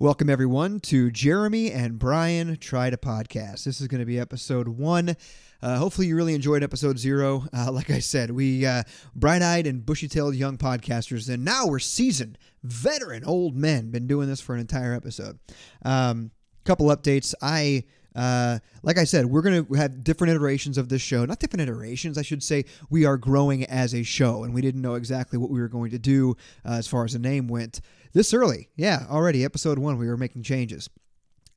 [0.00, 3.64] Welcome, everyone, to Jeremy and Brian Try to Podcast.
[3.64, 5.16] This is going to be episode one.
[5.60, 7.46] Uh, hopefully, you really enjoyed episode zero.
[7.52, 8.84] Uh, like I said, we uh,
[9.16, 13.90] bright eyed and bushy tailed young podcasters, and now we're seasoned, veteran old men.
[13.90, 15.40] Been doing this for an entire episode.
[15.84, 16.30] Um,
[16.64, 17.34] couple updates.
[17.42, 17.82] I.
[18.16, 21.24] Uh, like I said, we're going to have different iterations of this show.
[21.24, 22.64] Not different iterations, I should say.
[22.90, 25.92] We are growing as a show, and we didn't know exactly what we were going
[25.92, 27.80] to do uh, as far as the name went.
[28.12, 30.88] This early, yeah, already episode one, we were making changes.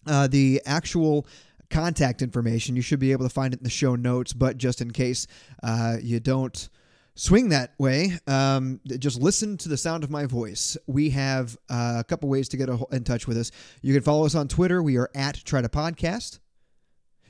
[0.06, 1.28] Uh, the actual
[1.70, 4.82] contact information, you should be able to find it in the show notes, but just
[4.82, 5.28] in case
[5.64, 6.70] uh, you don't
[7.16, 10.78] swing that way, um, just listen to the sound of my voice.
[10.88, 13.52] We have uh, a couple ways to get in touch with us.
[13.82, 14.84] You can follow us on Twitter.
[14.84, 16.40] We are at Try to Podcast.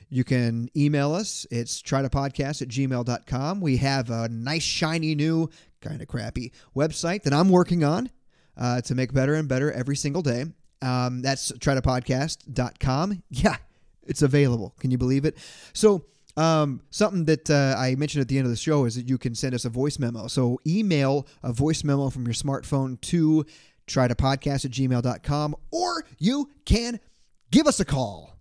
[0.08, 1.46] You can email us.
[1.50, 3.62] It's try to podcast at gmail.com.
[3.62, 5.48] We have a nice, shiny, new,
[5.80, 8.10] kind of crappy website that I'm working on
[8.56, 10.44] uh, to make better and better every single day.
[10.80, 13.22] Um, that's trytopodcast.com.
[13.30, 13.56] Yeah,
[14.04, 14.74] it's available.
[14.80, 15.38] Can you believe it?
[15.72, 16.04] So,
[16.36, 19.18] um, something that uh, I mentioned at the end of the show is that you
[19.18, 20.28] can send us a voice memo.
[20.28, 23.44] So, email a voice memo from your smartphone to
[23.86, 27.00] trytopodcast at gmail.com, or you can
[27.50, 28.38] give us a call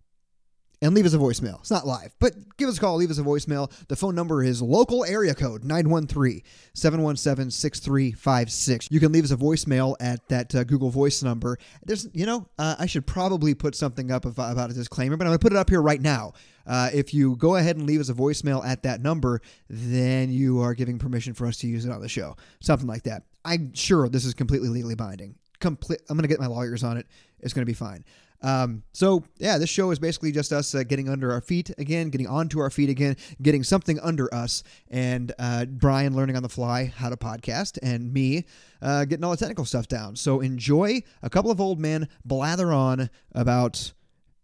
[0.81, 1.59] and leave us a voicemail.
[1.59, 3.71] It's not live, but give us a call, leave us a voicemail.
[3.87, 6.41] The phone number is local area code 913
[6.73, 8.87] 717 6356.
[8.89, 11.57] You can leave us a voicemail at that uh, Google Voice number.
[11.85, 15.29] There's, you know, uh, I should probably put something up about a disclaimer, but I'm
[15.29, 16.33] going to put it up here right now.
[16.65, 20.61] Uh, if you go ahead and leave us a voicemail at that number, then you
[20.61, 22.35] are giving permission for us to use it on the show.
[22.59, 23.23] Something like that.
[23.45, 25.35] I'm sure this is completely legally binding.
[25.59, 26.01] Complete.
[26.09, 27.07] I'm going to get my lawyers on it.
[27.39, 28.03] It's going to be fine.
[28.43, 32.09] Um, so yeah, this show is basically just us uh, getting under our feet again,
[32.09, 36.49] getting onto our feet again, getting something under us, and uh, Brian learning on the
[36.49, 38.45] fly how to podcast, and me
[38.81, 40.15] uh, getting all the technical stuff down.
[40.15, 43.93] So enjoy a couple of old men blather on about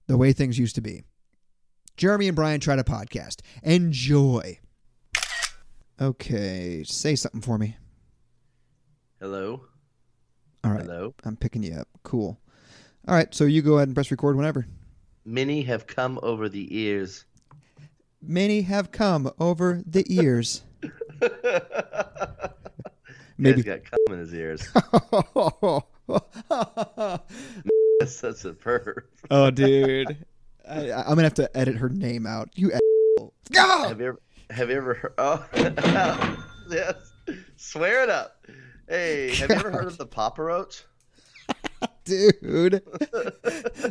[0.08, 1.04] the way things used to be.
[1.98, 3.42] Jeremy and Brian try to podcast.
[3.64, 4.60] Enjoy.
[6.00, 7.76] Okay, say something for me.
[9.20, 9.64] Hello.
[10.64, 10.82] All right.
[10.82, 11.16] Hello.
[11.24, 11.88] I'm picking you up.
[12.04, 12.40] Cool.
[13.08, 14.68] All right, so you go ahead and press record whenever.
[15.24, 17.24] Many have come over the ears.
[18.22, 20.64] Many have come over the ears.
[23.38, 24.68] Maybe he's got cum in his ears.
[24.74, 24.88] That's
[28.08, 29.04] such a perv.
[29.32, 30.26] oh, dude,
[30.70, 32.50] I, am gonna have to edit her name out.
[32.56, 32.74] You.
[33.54, 34.20] Have you ever?
[34.50, 35.14] Have you ever heard?
[35.18, 35.46] Oh,
[36.70, 36.96] yes.
[37.56, 38.46] Swear it up.
[38.90, 40.84] Hey, have you ever heard of the Papa Roach?
[42.08, 42.82] Dude.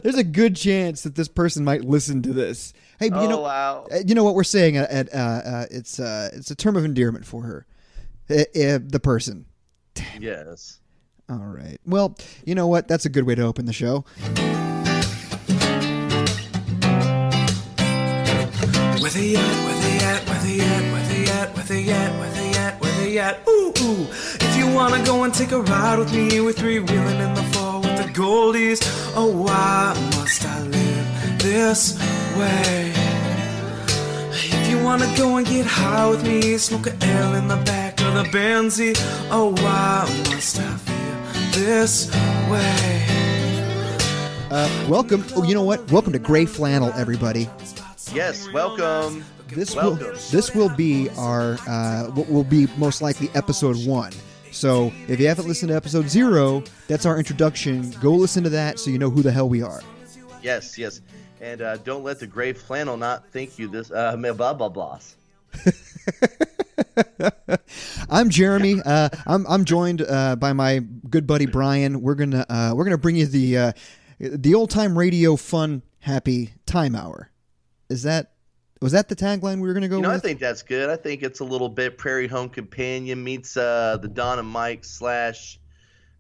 [0.03, 2.72] There's a good chance that this person might listen to this.
[2.99, 3.87] Hey, oh, you know, wow.
[3.91, 6.77] Uh, you know what we're saying at, at uh, uh, it's uh, it's a term
[6.77, 7.67] of endearment for her,
[8.31, 9.47] uh, uh, the person.
[9.94, 10.22] Damn.
[10.22, 10.81] Yes.
[11.28, 11.78] All right.
[11.84, 12.89] Well, you know what?
[12.89, 14.05] That's a good way to open the show.
[19.00, 19.65] Where they at?
[19.65, 20.28] Where they at?
[20.28, 20.93] Where they at?
[20.93, 21.55] Where they at?
[21.55, 22.19] Where they at?
[22.19, 22.56] Where they at?
[23.16, 23.41] At?
[23.49, 24.06] Ooh ooh.
[24.41, 27.43] If you wanna go and take a ride with me, we're three wheeling in the
[27.53, 28.81] fall with the goldies.
[29.16, 31.99] Oh, why must I live this
[32.37, 32.93] way?
[34.32, 38.03] If you wanna go and get high with me, smoke a L in the back
[38.03, 38.94] of the Benzie.
[39.31, 42.10] Oh, why must I feel this
[42.50, 43.06] way?
[44.50, 45.25] Uh, welcome.
[45.34, 45.91] Oh, you know what?
[45.91, 47.49] Welcome to Gray Flannel, everybody.
[48.12, 49.25] Yes, welcome.
[49.49, 50.06] This welcome.
[50.06, 54.12] will this will be our uh, what will be most likely episode one.
[54.53, 57.91] So if you haven't listened to episode zero, that's our introduction.
[58.00, 59.83] Go listen to that so you know who the hell we are.
[60.43, 61.00] Yes, yes.
[61.41, 64.99] And uh, don't let the gray flannel not think you this uh, blah blah blah.
[68.11, 68.81] I'm Jeremy.
[68.84, 70.81] Uh, I'm I'm joined uh, by my
[71.11, 72.00] good buddy Brian.
[72.00, 73.73] We're gonna uh, we're gonna bring you the uh,
[74.19, 77.31] the old time radio fun happy time hour.
[77.89, 78.33] Is that
[78.81, 80.19] was that the tagline we were going to go you know, with?
[80.19, 80.91] I think that's good.
[80.91, 84.85] I think it's a little bit Prairie Home Companion meets uh, the Don and Mike
[84.85, 85.59] slash.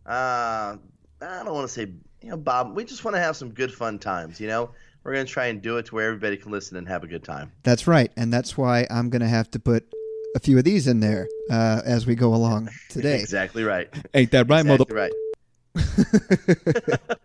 [0.06, 0.76] Uh,
[1.20, 2.74] I don't want to say you know Bob.
[2.74, 4.40] We just want to have some good fun times.
[4.40, 4.70] You know,
[5.04, 7.06] we're going to try and do it to where everybody can listen and have a
[7.06, 7.52] good time.
[7.62, 9.86] That's right, and that's why I'm going to have to put
[10.34, 13.20] a few of these in there uh, as we go along today.
[13.20, 13.88] exactly right.
[14.14, 14.94] Ain't that right, exactly mother?
[14.94, 15.12] Right.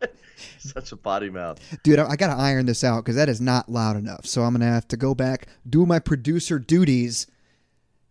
[0.74, 1.60] Such a potty mouth.
[1.84, 4.26] Dude, I, I got to iron this out because that is not loud enough.
[4.26, 7.28] So I'm going to have to go back, do my producer duties,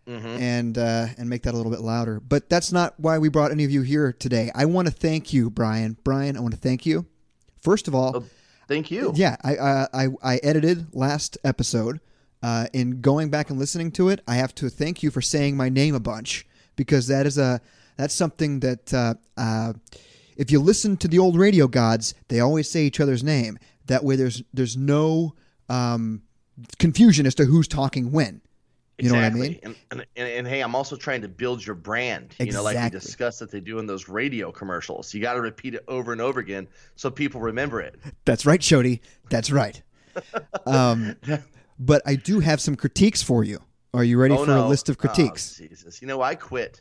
[0.07, 0.27] mm-hmm.
[0.27, 2.19] and uh, and make that a little bit louder.
[2.19, 4.51] But that's not why we brought any of you here today.
[4.55, 5.97] I want to thank you, Brian.
[6.03, 7.07] Brian, I want to thank you.
[7.61, 8.25] First of all, oh,
[8.67, 9.13] thank you.
[9.15, 12.01] Yeah, I, uh, I, I edited last episode.
[12.43, 15.59] Uh, in going back and listening to it, I have to thank you for saying
[15.59, 17.61] my name a bunch because that is a
[17.99, 19.75] that's something that uh, uh,
[20.41, 23.59] if you listen to the old radio gods, they always say each other's name.
[23.87, 25.35] That way, there's there's no
[25.69, 26.23] um,
[26.79, 28.41] confusion as to who's talking when.
[28.99, 29.59] You know what I mean?
[29.63, 32.35] And, and, and, and, hey, I'm also trying to build your brand.
[32.39, 33.01] You know, like we Exactly.
[33.01, 35.15] discussed that they do in those radio commercials.
[35.15, 37.99] You got to repeat it over and over again so people remember it.
[38.27, 39.01] That's right, Shody.
[39.29, 39.83] That's right.
[40.67, 41.17] Um,
[41.79, 43.61] but I do have some critiques for you.
[43.95, 44.67] Are you ready oh for no!
[44.67, 45.59] a list of critiques?
[45.59, 46.81] Oh, Jesus, you know I quit.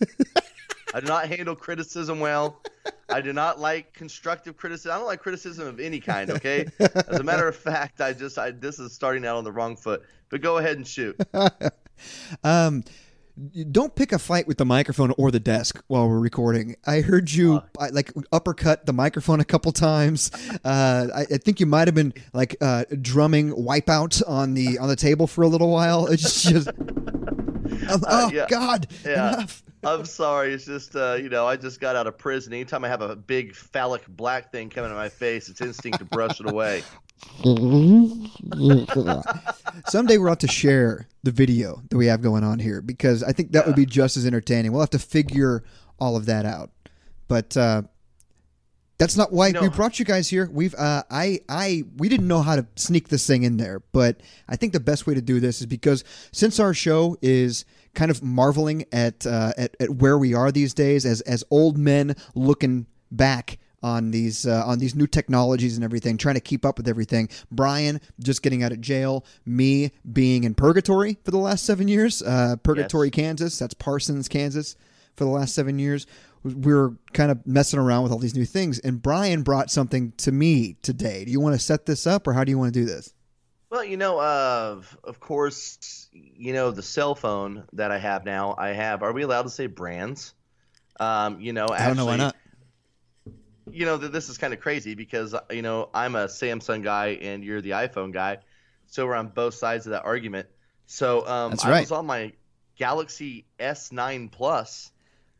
[0.92, 2.60] I do not handle criticism well.
[3.08, 4.92] I do not like constructive criticism.
[4.92, 6.30] I don't like criticism of any kind.
[6.30, 6.66] Okay.
[6.80, 9.76] As a matter of fact, I just I this is starting out on the wrong
[9.76, 10.02] foot.
[10.30, 11.20] But go ahead and shoot.
[12.44, 12.84] um,
[13.70, 16.76] don't pick a fight with the microphone or the desk while we're recording.
[16.86, 20.30] I heard you I, like uppercut the microphone a couple times.
[20.64, 24.88] Uh, I, I think you might have been like uh, drumming "Wipeout" on the on
[24.88, 26.06] the table for a little while.
[26.06, 28.46] It's just, oh, oh, yeah.
[28.48, 29.34] God, Yeah.
[29.34, 29.62] enough.
[29.82, 30.52] I'm sorry.
[30.52, 32.52] It's just uh, you know I just got out of prison.
[32.52, 36.04] Anytime I have a big phallic black thing coming in my face, it's instinct to
[36.04, 36.82] brush it away.
[39.86, 43.32] Someday we'll have to share the video that we have going on here because I
[43.32, 44.72] think that would be just as entertaining.
[44.72, 45.62] We'll have to figure
[45.98, 46.70] all of that out,
[47.28, 47.82] but uh,
[48.98, 50.48] that's not why You we brought you guys here.
[50.52, 54.20] We've uh, I I we didn't know how to sneak this thing in there, but
[54.46, 57.64] I think the best way to do this is because since our show is
[57.94, 61.78] kind of marveling at uh, at, at where we are these days as as old
[61.78, 66.64] men looking back on these uh, on these new technologies and everything, trying to keep
[66.64, 67.28] up with everything.
[67.50, 72.22] Brian just getting out of jail, me being in purgatory for the last seven years,
[72.22, 73.58] uh, purgatory, Kansas.
[73.58, 74.76] That's Parsons, Kansas,
[75.16, 76.06] for the last seven years.
[76.42, 80.12] We were kind of messing around with all these new things, and Brian brought something
[80.18, 81.24] to me today.
[81.24, 83.12] Do you want to set this up, or how do you want to do this?
[83.70, 88.56] Well, you know, uh, of course, you know the cell phone that I have now.
[88.58, 89.04] I have.
[89.04, 90.34] Are we allowed to say brands?
[90.98, 92.36] Um, you know, actually, I don't know why not.
[93.70, 96.82] you know, th- this is kind of crazy because uh, you know I'm a Samsung
[96.82, 98.38] guy and you're the iPhone guy,
[98.86, 100.48] so we're on both sides of that argument.
[100.86, 102.32] So um, That's I was on my
[102.76, 104.90] Galaxy S9 Plus,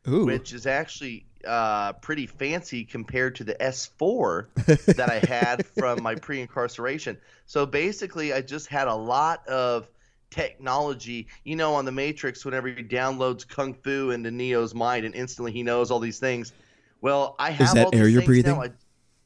[0.06, 4.46] Ooh, which is actually uh, pretty fancy compared to the S4
[4.96, 7.16] that I had from my pre-incarceration.
[7.46, 9.88] So basically, I just had a lot of
[10.30, 11.26] technology.
[11.44, 15.52] You know, on the Matrix, whenever he downloads kung fu into Neo's mind, and instantly
[15.52, 16.52] he knows all these things.
[17.00, 18.56] Well, I have that all air you're breathing?
[18.56, 18.62] now.
[18.62, 18.70] I,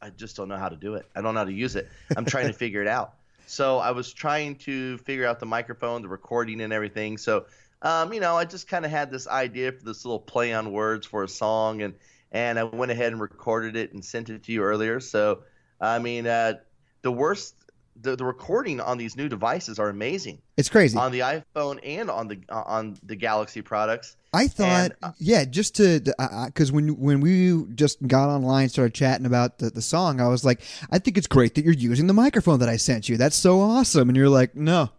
[0.00, 1.06] I just don't know how to do it.
[1.14, 1.88] I don't know how to use it.
[2.16, 3.14] I'm trying to figure it out.
[3.46, 7.18] So I was trying to figure out the microphone, the recording, and everything.
[7.18, 7.46] So,
[7.84, 10.72] um, you know, I just kind of had this idea for this little play on
[10.72, 11.94] words for a song, and
[12.32, 14.98] and I went ahead and recorded it and sent it to you earlier.
[14.98, 15.44] So,
[15.80, 16.54] I mean, uh,
[17.02, 17.54] the worst,
[18.00, 20.98] the, the recording on these new devices are amazing it's crazy.
[20.98, 24.16] on the iPhone and on the on the Galaxy products.
[24.32, 26.00] I thought, And, uh, yeah, just to
[26.46, 30.42] because when when we just got online, started chatting about the, the song, I was
[30.42, 33.18] like, I think it's great that you're using the microphone that I sent you.
[33.18, 34.08] That's so awesome.
[34.08, 34.90] And you're like, no,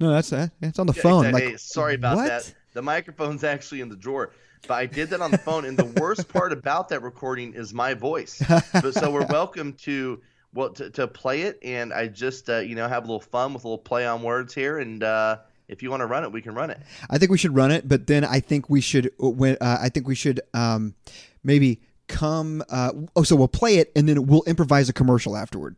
[0.00, 0.50] no, that's that.
[0.62, 1.24] It's on the Yeah, phone.
[1.26, 1.42] exactly.
[1.42, 2.26] Like, Hey, sorry about what?
[2.28, 2.54] that.
[2.72, 4.32] The microphone's actually in the drawer.
[4.68, 7.72] But I did that on the phone, and the worst part about that recording is
[7.72, 8.42] my voice.
[8.72, 10.20] But so we're welcome to
[10.52, 13.54] well to, to play it, and I just uh, you know have a little fun
[13.54, 15.38] with a little play on words here, and uh,
[15.68, 16.78] if you want to run it, we can run it.
[17.08, 19.88] I think we should run it, but then I think we should when uh, I
[19.88, 20.94] think we should um,
[21.42, 22.62] maybe come.
[22.68, 25.74] Uh, oh, so we'll play it and then we'll improvise a commercial afterward.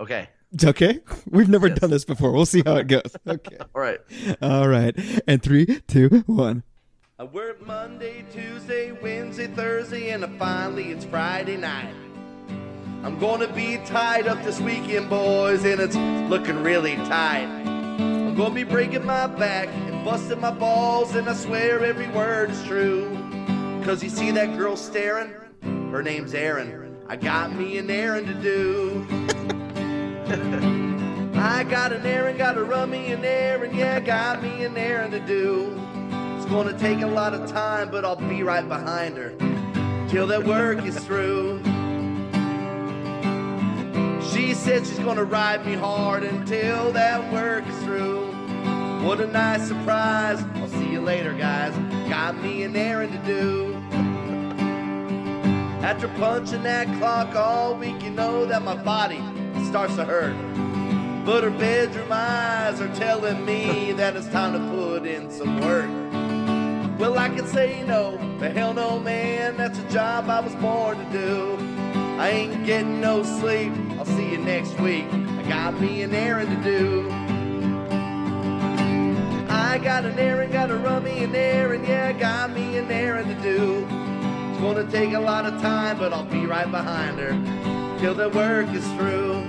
[0.00, 0.28] Okay.
[0.64, 1.78] Okay, we've never Yes.
[1.80, 2.30] done this before.
[2.32, 3.02] We'll see how it goes.
[3.26, 3.98] Okay, All right.
[4.40, 4.94] all right,
[5.26, 6.62] and three, two, one.
[7.18, 11.94] I work Monday, Tuesday, Wednesday, Thursday, and uh, finally it's Friday night.
[13.02, 15.96] I'm gonna be tied up this weekend, boys, and it's
[16.30, 17.44] looking really tight.
[17.46, 22.50] I'm gonna be breaking my back and busting my balls, and I swear every word
[22.50, 23.10] is true.
[23.84, 25.32] Cause you see that girl staring?
[25.90, 26.96] Her name's Erin.
[27.08, 29.06] I got me an errand to do.
[31.36, 35.20] I got an errand, gotta run me an errand, yeah, got me an errand to
[35.20, 35.80] do.
[36.36, 39.30] It's gonna take a lot of time, but I'll be right behind her
[40.08, 41.62] till that work is through.
[44.32, 48.26] She said she's gonna ride me hard until that work is through.
[49.04, 50.42] What a nice surprise.
[50.56, 51.72] I'll see you later, guys.
[52.08, 53.74] Got me an errand to do.
[55.84, 59.22] After punching that clock all week, you know that my body
[59.66, 60.34] starts to hurt.
[61.24, 65.90] But her bedroom eyes are telling me that it's time to put in some work.
[66.98, 70.98] Well, I can say no, but hell no, man, that's a job I was born
[70.98, 71.58] to do.
[72.18, 75.06] I ain't getting no sleep, I'll see you next week.
[75.12, 77.10] I got me an errand to do.
[79.50, 83.42] I got an errand, gotta run me an errand, yeah, got me an errand to
[83.42, 83.86] do.
[84.50, 87.73] It's gonna take a lot of time, but I'll be right behind her
[88.04, 89.42] till the work is through.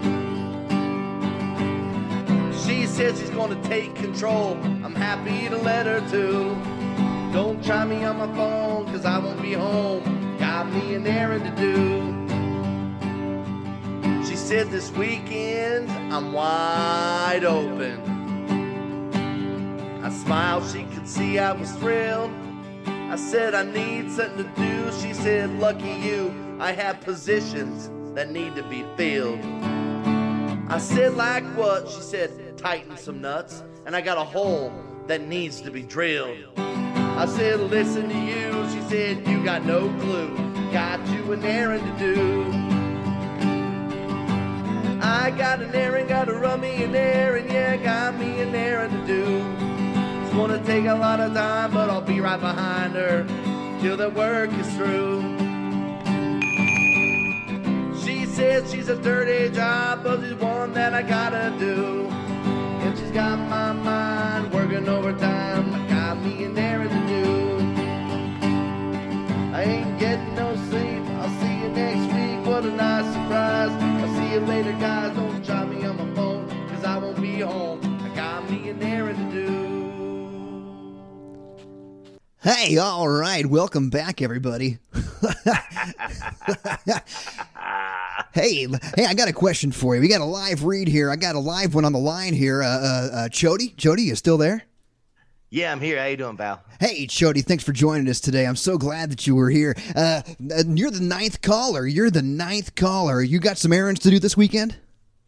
[2.64, 4.54] She says she's gonna take control.
[4.82, 6.56] I'm happy to let her too.
[7.34, 10.38] Don't try me on my phone, cause I won't be home.
[10.40, 11.76] Got me an errand to do.
[14.26, 18.00] She said this weekend I'm wide open.
[20.02, 22.32] I smiled, she could see I was thrilled.
[22.88, 24.92] I said I need something to do.
[25.02, 29.39] She said, Lucky you, I have positions that need to be filled.
[30.69, 31.89] I said, Like what?
[31.89, 34.74] She said, Tighten some nuts, and I got a hole
[35.07, 36.38] that needs to be drilled.
[36.57, 38.69] I said, Listen to you.
[38.72, 40.36] She said, You got no clue.
[40.72, 42.51] Got you an errand to do.
[45.01, 49.05] I got an errand, gotta run me an errand, yeah, got me an errand to
[49.05, 49.45] do.
[50.24, 53.25] It's gonna take a lot of time, but I'll be right behind her
[53.81, 55.45] till the work is through.
[58.36, 62.10] Says she's a dirty job, but it's one that I gotta do.
[62.10, 67.24] And she's got my mind working overtime, I got me an errand to do.
[69.56, 73.72] I ain't getting no sleep, I'll see you next week, what a nice surprise.
[73.72, 77.39] I'll see you later, guys, don't try me on my phone, cause I won't be
[77.39, 77.80] home.
[78.04, 79.56] I got me an errand to do.
[82.44, 83.46] Hey, all right.
[83.46, 84.77] Welcome back, everybody.
[88.36, 90.01] hey, hey, I got a question for you.
[90.01, 91.10] We got a live read here.
[91.10, 92.62] I got a live one on the line here.
[92.62, 94.63] Uh, uh, uh Chody, Chody, you still there?
[95.50, 95.98] Yeah, I'm here.
[95.98, 96.62] How you doing, pal?
[96.80, 98.46] Hey, Chody, thanks for joining us today.
[98.46, 99.75] I'm so glad that you were here.
[99.96, 101.88] Uh, you're the ninth caller.
[101.88, 103.22] You're the ninth caller.
[103.22, 104.75] You got some errands to do this weekend?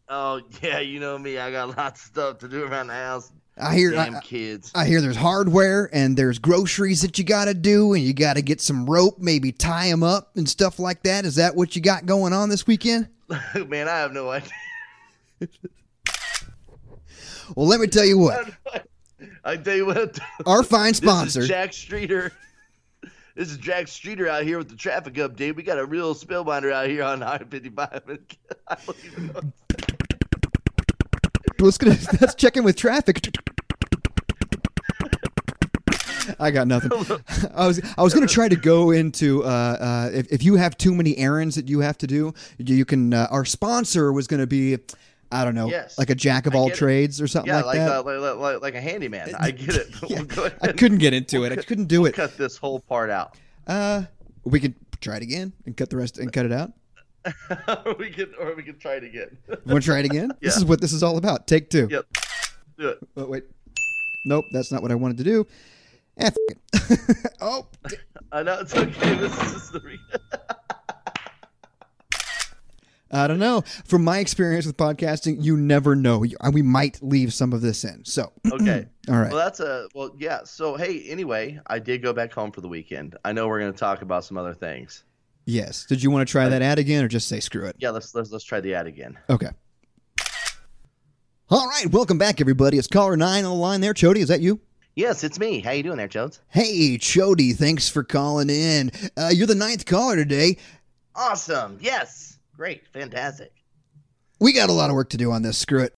[0.09, 1.37] Oh yeah, you know me.
[1.37, 3.31] I got lots of stuff to do around the house.
[3.59, 4.71] I hear Damn I, kids.
[4.75, 8.35] I hear there's hardware and there's groceries that you got to do, and you got
[8.35, 11.25] to get some rope, maybe tie them up and stuff like that.
[11.25, 13.07] Is that what you got going on this weekend?
[13.67, 14.51] Man, I have no idea.
[17.55, 18.49] Well, let me tell you what.
[19.43, 20.19] I tell you what.
[20.45, 21.41] Our fine This sponsor.
[21.41, 22.31] is Jack Streeter.
[23.35, 25.55] This is Jack Streeter out here with the traffic update.
[25.55, 28.19] We got a real spellbinder out here on I-55.
[31.59, 33.29] Let's gonna let's check in with traffic.
[36.39, 36.91] I got nothing.
[37.55, 40.77] I was I was gonna try to go into uh, uh, if if you have
[40.77, 43.13] too many errands that you have to do, you, you can.
[43.13, 44.77] Uh, our sponsor was gonna be,
[45.31, 45.97] I don't know, Yes.
[45.97, 46.79] like a jack of all get it.
[46.79, 47.91] trades or something Yeah, like, like, that.
[47.91, 49.33] uh, like, like, like a handyman.
[49.39, 49.87] I get it.
[50.09, 51.53] Yeah, we'll I couldn't get into it.
[51.57, 52.13] I couldn't do it.
[52.13, 53.35] cut this whole part out.
[53.65, 54.03] Uh,
[54.43, 56.73] we could try it again and cut the rest and cut it out.
[57.99, 59.37] we can, or we can try it again.
[59.65, 60.31] Want to try it again?
[60.41, 60.49] Yeah.
[60.49, 61.47] This is what this is all about.
[61.47, 61.87] Take two.
[61.89, 62.05] yep.
[62.77, 62.99] Do it.
[63.15, 63.43] Oh, wait.
[64.25, 65.47] Nope, that's not what I wanted to do.
[66.17, 66.29] Eh,
[67.41, 67.67] oh,
[68.31, 69.15] I know it's okay.
[69.15, 69.99] This is just the re-
[73.11, 73.61] I don't know.
[73.85, 76.25] From my experience with podcasting, you never know.
[76.51, 78.03] We might leave some of this in.
[78.03, 78.87] So, okay.
[79.09, 79.31] all right.
[79.31, 80.43] Well, that's a well, yeah.
[80.43, 83.15] So hey, anyway, I did go back home for the weekend.
[83.23, 85.03] I know we're going to talk about some other things.
[85.47, 85.85] Yes.
[85.85, 87.77] Did you want to try that ad again, or just say screw it?
[87.79, 89.17] Yeah, let's let's let's try the ad again.
[89.29, 89.47] Okay.
[91.49, 91.89] All right.
[91.89, 92.77] Welcome back, everybody.
[92.77, 93.79] It's caller nine on the line.
[93.79, 94.17] There, Chody.
[94.17, 94.59] Is that you?
[94.95, 95.61] Yes, it's me.
[95.61, 96.41] How you doing there, Jones?
[96.49, 97.55] Hey, Chody.
[97.55, 98.91] Thanks for calling in.
[99.15, 100.57] Uh, you're the ninth caller today.
[101.15, 101.77] Awesome.
[101.79, 102.39] Yes.
[102.53, 102.85] Great.
[102.91, 103.53] Fantastic.
[104.39, 105.57] We got a lot of work to do on this.
[105.57, 105.93] Screw it.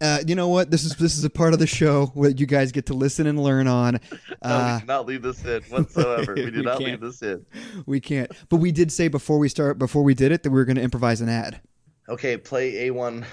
[0.00, 0.70] Uh, you know what?
[0.70, 3.26] This is this is a part of the show where you guys get to listen
[3.26, 4.00] and learn on.
[4.42, 6.32] No, Uh, we do not leave this in whatsoever.
[6.34, 6.92] we do We not can't.
[6.92, 7.44] leave this in.
[7.84, 10.56] we can't, but we did say before we start, before we did it, that we
[10.56, 11.60] were going to improvise an ad.
[12.08, 13.26] Okay, play A1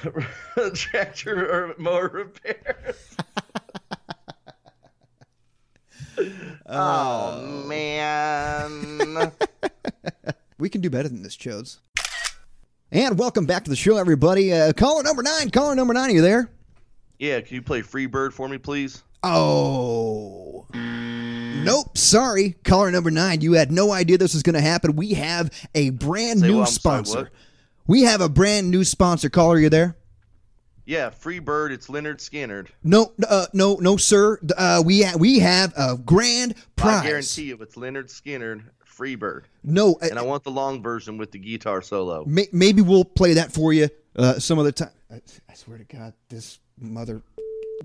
[0.75, 2.93] tractor or mower repair.
[6.65, 9.31] oh man.
[10.59, 11.77] We can do better than this, Chodes.
[12.91, 14.51] And welcome back to the show, everybody.
[14.51, 15.51] Uh, caller number nine.
[15.51, 16.09] Caller number nine.
[16.09, 16.49] Are you there?
[17.19, 19.03] Yeah, can you play Freebird for me, please?
[19.23, 20.65] Oh.
[20.73, 21.97] Nope.
[21.97, 22.55] Sorry.
[22.63, 23.41] Caller number nine.
[23.41, 24.95] You had no idea this was going to happen.
[24.95, 26.67] We have a brand Say new what?
[26.67, 27.31] I'm sorry, sponsor.
[27.87, 29.29] we have a brand new sponsor.
[29.29, 29.97] Caller, you there?
[30.85, 31.71] Yeah, Freebird.
[31.71, 32.67] It's Leonard Skinnerd.
[32.83, 34.39] No, uh, no, no, sir.
[34.57, 37.01] Uh, we ha- we have a grand prize.
[37.01, 38.63] I guarantee you, it's Leonard Skinnerd.
[38.97, 39.43] Freebird.
[39.63, 42.23] No, uh, And I want the long version with the guitar solo.
[42.25, 44.89] may- maybe we'll play that for you uh, some other time.
[45.11, 47.21] I, I swear to God, this mother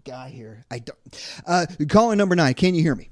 [0.05, 0.65] guy here.
[0.71, 0.99] I don't.
[1.47, 2.55] Uh, caller number nine.
[2.55, 3.11] Can you hear me?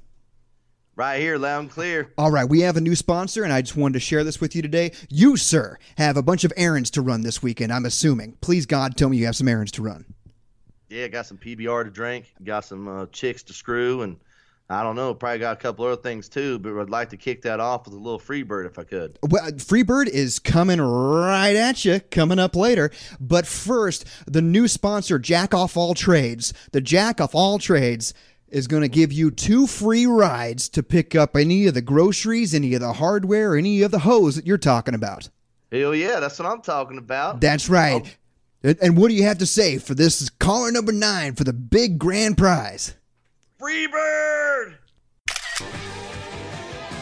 [0.95, 2.11] Right here, loud and clear.
[2.17, 4.55] All right, we have a new sponsor, and I just wanted to share this with
[4.55, 4.91] you today.
[5.09, 7.71] You, sir, have a bunch of errands to run this weekend.
[7.71, 8.37] I'm assuming.
[8.41, 10.05] Please, God, tell me you have some errands to run.
[10.89, 14.17] Yeah, got some PBR to drink, got some uh, chicks to screw, and
[14.71, 15.13] I don't know.
[15.13, 17.93] Probably got a couple other things too, but I'd like to kick that off with
[17.93, 19.19] a little Freebird if I could.
[19.21, 22.89] Well, Freebird is coming right at you, coming up later.
[23.19, 26.53] But first, the new sponsor, Jack Off All Trades.
[26.71, 28.13] The Jack Off All Trades
[28.49, 32.53] is going to give you two free rides to pick up any of the groceries,
[32.53, 35.29] any of the hardware, any of the hose that you're talking about.
[35.71, 37.39] Hell yeah, that's what I'm talking about.
[37.41, 38.03] That's right.
[38.05, 38.09] Oh.
[38.63, 41.53] And- And what do you have to say for this caller number nine for the
[41.53, 42.93] big grand prize?
[43.61, 44.75] Freebird!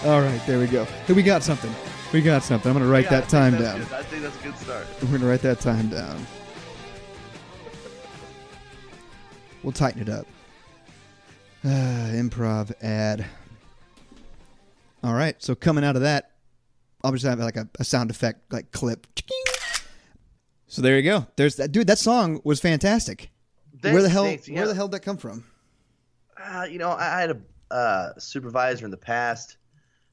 [0.06, 0.84] All right, there we go.
[1.08, 1.74] Hey, we got something.
[2.12, 2.70] We got something.
[2.70, 3.80] I'm going to write Yeah, that time down.
[3.80, 3.94] good.
[3.94, 4.86] I think that's a good start.
[5.02, 6.26] We're going to write that time down.
[9.64, 10.26] We'll tighten it up.
[11.64, 11.68] Uh,
[12.14, 13.26] improv ad.
[15.04, 16.32] All right, so coming out of that,
[17.04, 19.08] I'll just have like a, a sound effect, like clip.
[20.68, 21.26] So there you go.
[21.38, 21.88] There's that dude.
[21.88, 23.30] That song was fantastic.
[23.82, 24.24] where the hell?
[24.26, 24.50] thanks.
[24.50, 25.46] Where the hell did that come from?
[26.42, 29.58] Uh, you know, I had a uh, supervisor in the past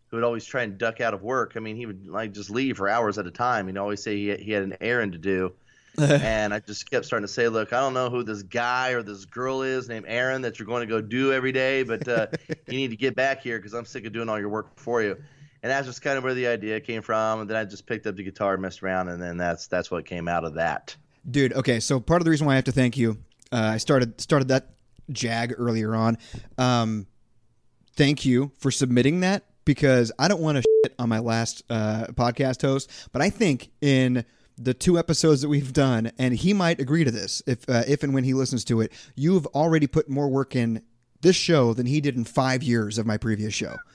[0.09, 1.53] who would always try and duck out of work.
[1.57, 3.67] I mean, he would like just leave for hours at a time.
[3.67, 5.53] He'd always say he, he had an errand to do.
[5.99, 9.03] and I just kept starting to say, look, I don't know who this guy or
[9.03, 12.27] this girl is named Aaron that you're going to go do every day, but uh,
[12.49, 15.03] you need to get back here because I'm sick of doing all your work for
[15.03, 15.17] you.
[15.63, 17.41] And that's just kind of where the idea came from.
[17.41, 20.05] And then I just picked up the guitar, messed around, and then that's that's what
[20.05, 20.95] came out of that.
[21.29, 23.19] dude okay so part of the reason why i have to thank you
[23.51, 24.76] uh, i started started that
[25.13, 26.17] jag earlier on
[26.59, 27.07] um,
[27.97, 32.07] thank you for submitting that because i don't want to shit on my last uh,
[32.13, 34.25] podcast host but i think in
[34.59, 38.03] the two episodes that we've done and he might agree to this if uh, if
[38.03, 40.83] and when he listens to it you've already put more work in
[41.21, 43.77] this show than he did in five years of my previous show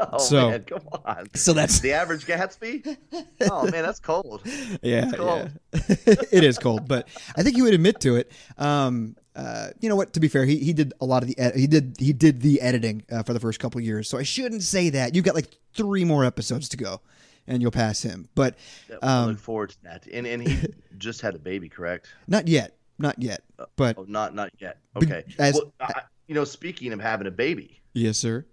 [0.00, 1.28] Oh So- man, come on.
[1.34, 2.96] so that's The average Gatsby?
[3.50, 4.40] Oh man, that's cold.
[4.82, 5.50] yeah, cold.
[5.74, 5.80] yeah.
[6.32, 7.06] it is cold, but
[7.36, 8.32] I think he would admit to it.
[8.56, 10.12] Um, uh, you know what?
[10.14, 12.40] To be fair, he, he did a lot of the ed- he did he did
[12.40, 15.14] the editing uh, for the first couple years, so I shouldn't say that.
[15.14, 17.00] You've got like three more episodes to go,
[17.46, 18.28] and you'll pass him.
[18.34, 18.56] But
[18.88, 20.06] Yeah, um, look forward to that.
[20.12, 22.06] And and he just had a baby, correct?
[22.28, 23.42] not yet, not yet.
[23.76, 24.78] But Oh, not not yet.
[24.96, 25.24] Okay.
[25.38, 28.46] as- well, I, you know, speaking of having a baby, yes, sir.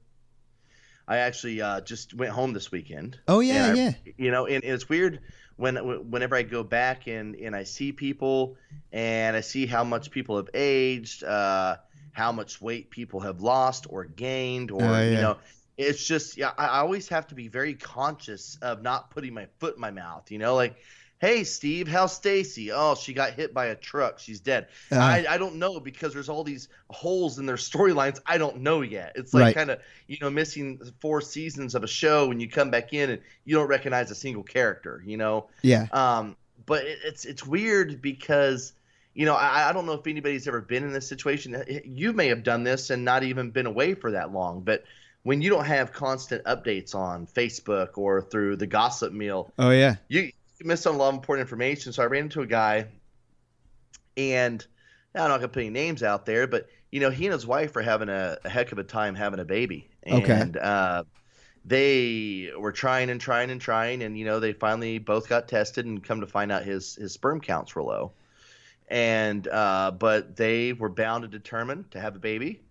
[1.07, 3.19] I actually uh, just went home this weekend.
[3.27, 3.91] Oh yeah, I- yeah.
[4.17, 5.19] You know, and, and it's weird
[5.61, 5.75] when
[6.09, 8.57] whenever I go back and and I see people
[8.91, 11.77] and I see how much people have aged, uh,
[12.13, 15.03] how much weight people have lost or gained, or Oh, yeah.
[15.03, 15.37] you know.
[15.77, 16.51] It's just, yeah.
[16.57, 20.29] I always have to be very conscious of not putting my foot in my mouth.
[20.29, 20.75] You know, like,
[21.21, 22.71] hey, Steve, how's Stacy?
[22.71, 24.17] Oh, she got hit by a truck.
[24.19, 24.67] She's dead.
[24.91, 28.61] Uh, I, I don't know because there's all these holes in their storylines I don't
[28.61, 29.13] know yet.
[29.15, 29.55] It's like Right.
[29.55, 33.11] kind of you know missing four seasons of a show when you come back in
[33.11, 35.01] and you don't recognize a single character.
[35.05, 35.85] You know, yeah.
[35.93, 38.73] um, but it, it's it's weird because
[39.13, 41.63] you know I, I don't know if anybody's ever been in this situation.
[41.85, 44.83] You may have done this and not even been away for that long, but
[45.23, 49.97] when you don't have constant updates on Facebook or through the gossip meal, Oh yeah.
[50.07, 51.91] you, you miss on a lot of important information.
[51.91, 52.85] So I ran into a guy,
[54.15, 54.65] and
[55.15, 57.75] I'm not gonna put any names out there, but you know he and his wife
[57.75, 60.31] are having a, a heck of a time having a baby, Okay.
[60.33, 61.03] and uh,
[61.65, 65.87] they were trying and trying and trying, and you know they finally both got tested
[65.87, 68.11] and come to find out his his sperm counts were low,
[68.87, 72.61] and uh, but they were bound and determined to have a baby.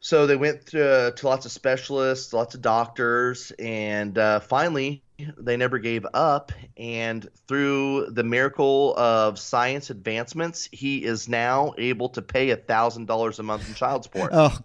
[0.00, 5.02] So they went to, to lots of specialists, lots of doctors, and uh, finally
[5.36, 6.52] they never gave up.
[6.76, 13.06] And through the miracle of science advancements, he is now able to pay a thousand
[13.06, 14.30] dollars a month in child support.
[14.32, 14.56] Oh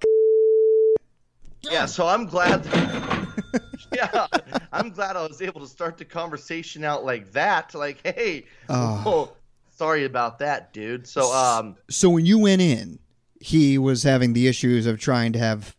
[1.64, 2.66] yeah, so I'm glad.
[3.94, 4.28] yeah,
[4.72, 7.74] I'm glad I was able to start the conversation out like that.
[7.74, 9.02] Like, hey, Oh.
[9.06, 9.38] well,
[9.76, 11.08] sorry about that, dude.
[11.08, 13.00] So, um, so when you went in,
[13.40, 15.76] he was having the issues of trying to have.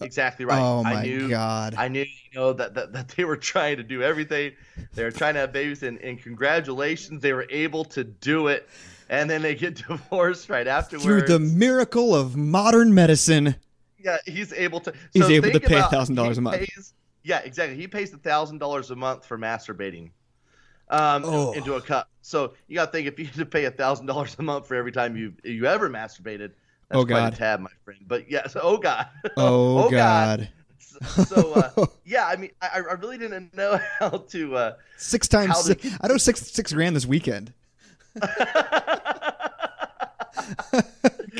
[0.00, 0.60] exactly right.
[0.60, 1.74] Oh I my knew, god.
[1.76, 4.52] I knew, you know, that, that, that they were trying to do everything.
[4.94, 8.68] They were trying to have babies, and, and congratulations, they were able to do it.
[9.08, 11.04] And then they get divorced right afterwards.
[11.04, 13.56] Through the miracle of modern medicine.
[13.98, 14.92] yeah, he's able to.
[15.12, 16.58] He's so able to pay about- $1,000 a month.
[16.58, 17.76] pays- yeah, exactly.
[17.76, 20.10] He pays a thousand dollars a month for masturbating.
[20.88, 21.52] Um, Oh.
[21.52, 22.08] into a cup.
[22.22, 24.66] So you got to think if you had to pay a thousand dollars a month
[24.66, 26.52] for every time you you ever masturbated,
[26.88, 27.32] that's Oh, quite God.
[27.34, 28.00] a tab, my friend.
[28.06, 29.06] But yeah, so, oh god.
[29.36, 29.90] Oh, God.
[29.90, 30.48] god.
[31.06, 34.56] So uh, yeah, I mean, I, I really didn't know how to.
[34.56, 35.58] Uh, Six times.
[35.64, 37.52] Six, did- I know six six grand this weekend.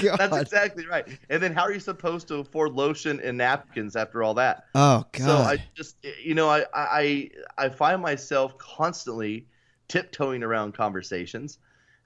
[0.03, 1.07] That's exactly right.
[1.29, 4.65] And then how are you supposed to afford lotion and napkins after all that?
[4.75, 5.25] oh god.
[5.27, 9.47] So I just, you know, I, I, I find myself constantly
[9.89, 11.59] tiptoeing around conversations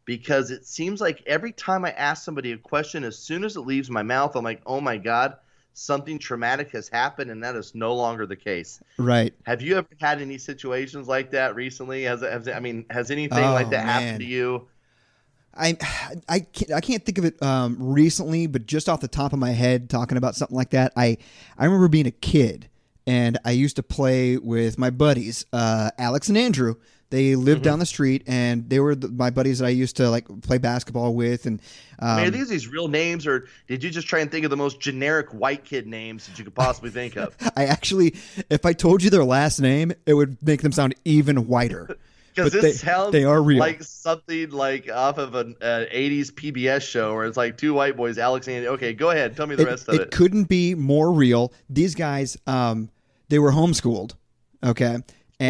[0.06, 3.60] because it seems like every time I ask somebody a question, as soon as it
[3.60, 5.36] leaves my mouth, I'm like, oh my God,
[5.74, 8.80] something traumatic has happened, and that is no longer the case.
[8.96, 9.34] Right.
[9.44, 12.04] Have you ever had any situations like that recently?
[12.04, 14.02] Has, has I mean, has anything Oh, like that man.
[14.02, 14.68] happened to you?
[15.56, 15.76] I
[16.28, 19.38] I can't, I can't think of it um, recently, but just off the top of
[19.38, 21.18] my head, talking about something like that, I
[21.58, 22.68] I remember being a kid
[23.06, 26.76] and I used to play with my buddies, uh, Alex and Andrew.
[27.14, 27.62] They lived Mm-hmm.
[27.70, 30.58] down the street, and they were the, my buddies that I used to like play
[30.58, 31.46] basketball with.
[31.46, 31.60] And
[32.00, 34.44] um, I mean, are these these real names, or did you just try and think
[34.44, 37.36] of the most generic white kid names that you could possibly think of?
[37.56, 38.16] I actually,
[38.50, 41.96] if I told you their last name, it would make them sound even whiter.
[42.34, 43.60] Because this they- sounds they are real.
[43.60, 47.96] like something like off of an uh, '80s PBS show where it's like two white
[47.96, 48.66] boys, Alex and Andy.
[48.70, 50.10] Okay, go ahead, tell me the it, rest of it it.
[50.10, 51.52] couldn't be more real.
[51.70, 52.90] These guys, um,
[53.28, 54.14] they were homeschooled,
[54.64, 54.98] okay,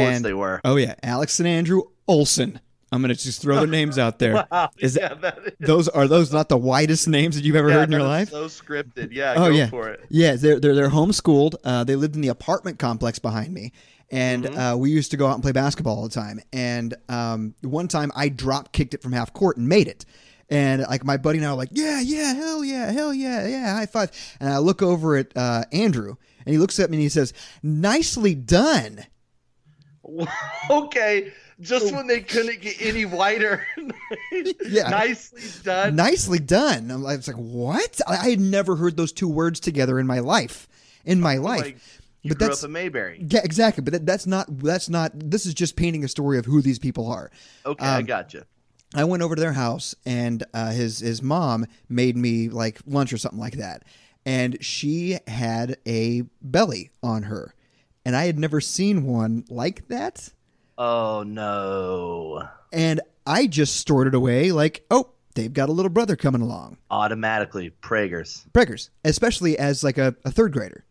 [0.01, 0.61] of course and they were.
[0.65, 2.61] oh yeah, Alex and Andrew Olson.
[2.93, 4.47] I'm gonna just throw their names out there.
[4.53, 7.69] Wow, Is yeah, that is, Those are those not the whitest names that you've ever
[7.69, 8.31] yeah, heard in your life?
[8.31, 9.35] So scripted, yeah.
[9.37, 9.67] Oh, go yeah.
[9.69, 10.05] for it.
[10.11, 11.55] Yeah, they're they're, they're homeschooled.
[11.65, 13.73] Uh, they lived in the apartment complex behind me,
[14.13, 14.59] and Mm-hmm.
[14.59, 16.39] uh, we used to go out and play basketball all the time.
[16.53, 20.05] And um, one time, I drop kicked it from half court and made it.
[20.49, 23.75] And like my buddy and I were like, yeah, yeah, hell yeah, hell yeah, yeah,
[23.75, 24.13] high five.
[24.39, 26.15] And I look over at uh, Andrew,
[26.47, 29.05] and he looks at me and he says, "Nicely done."
[30.71, 33.67] okay, just when they couldn't get any whiter.
[34.65, 34.89] Yeah.
[34.89, 35.97] nicely done.
[35.97, 36.91] Nicely done.
[36.91, 38.01] I'm like, it's like what?
[38.07, 40.69] I, I had never heard those two words together in my life.
[41.05, 41.63] In my life.
[41.63, 41.77] Like,
[42.25, 43.25] But grew that's- up in Mayberry.
[43.29, 43.83] Yeah, exactly.
[43.83, 44.47] But that, that's not.
[44.59, 45.13] That's not.
[45.15, 47.31] This is just painting a story of who these people are.
[47.65, 48.43] Okay, I Um, got you.
[48.95, 53.13] I went over to their house, and uh, his his mom made me like lunch
[53.13, 53.83] or something like that,
[54.25, 57.54] and she had a belly on her,
[58.05, 60.31] and I had never seen one like that,
[60.79, 62.49] Oh no!
[62.73, 66.79] and I just stored it away like, oh, they've got a little brother coming along,
[66.91, 68.45] Automatically, Prager's.
[68.53, 70.85] Prager's, especially as like a, a third grader.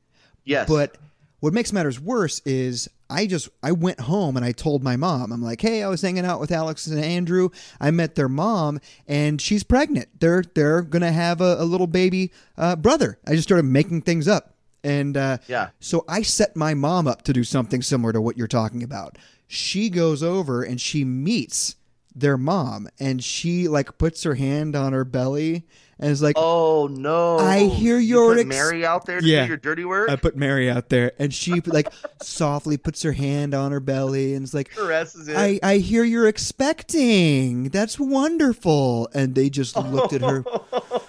[0.46, 0.98] Yes, But
[1.40, 5.32] what makes matters worse is I just I went home and I told my mom.
[5.32, 7.50] I'm like, "Hey, I was hanging out with Alex and Andrew.
[7.80, 10.08] I met their mom and she's pregnant.
[10.20, 14.02] They're they're going to have a, a little baby uh, brother." I just started making
[14.02, 14.53] things up.
[14.84, 15.70] And uh, Yeah.
[15.80, 19.18] so I set my mom up to do something similar to what you're talking about.
[19.48, 21.76] She goes over and she meets
[22.16, 25.66] their mom and she like puts her hand on her belly
[26.00, 27.38] and is like, Oh no!
[27.38, 29.44] I hear You your put ex- Mary out there to Yeah.
[29.44, 30.10] do your dirty work.
[30.10, 31.88] I put Mary out there, and she like
[32.22, 35.38] softly puts her hand on her belly and is like, caresses it.
[35.38, 37.70] "I I hear you're expecting.
[37.70, 40.44] That's wonderful." And they just looked at her.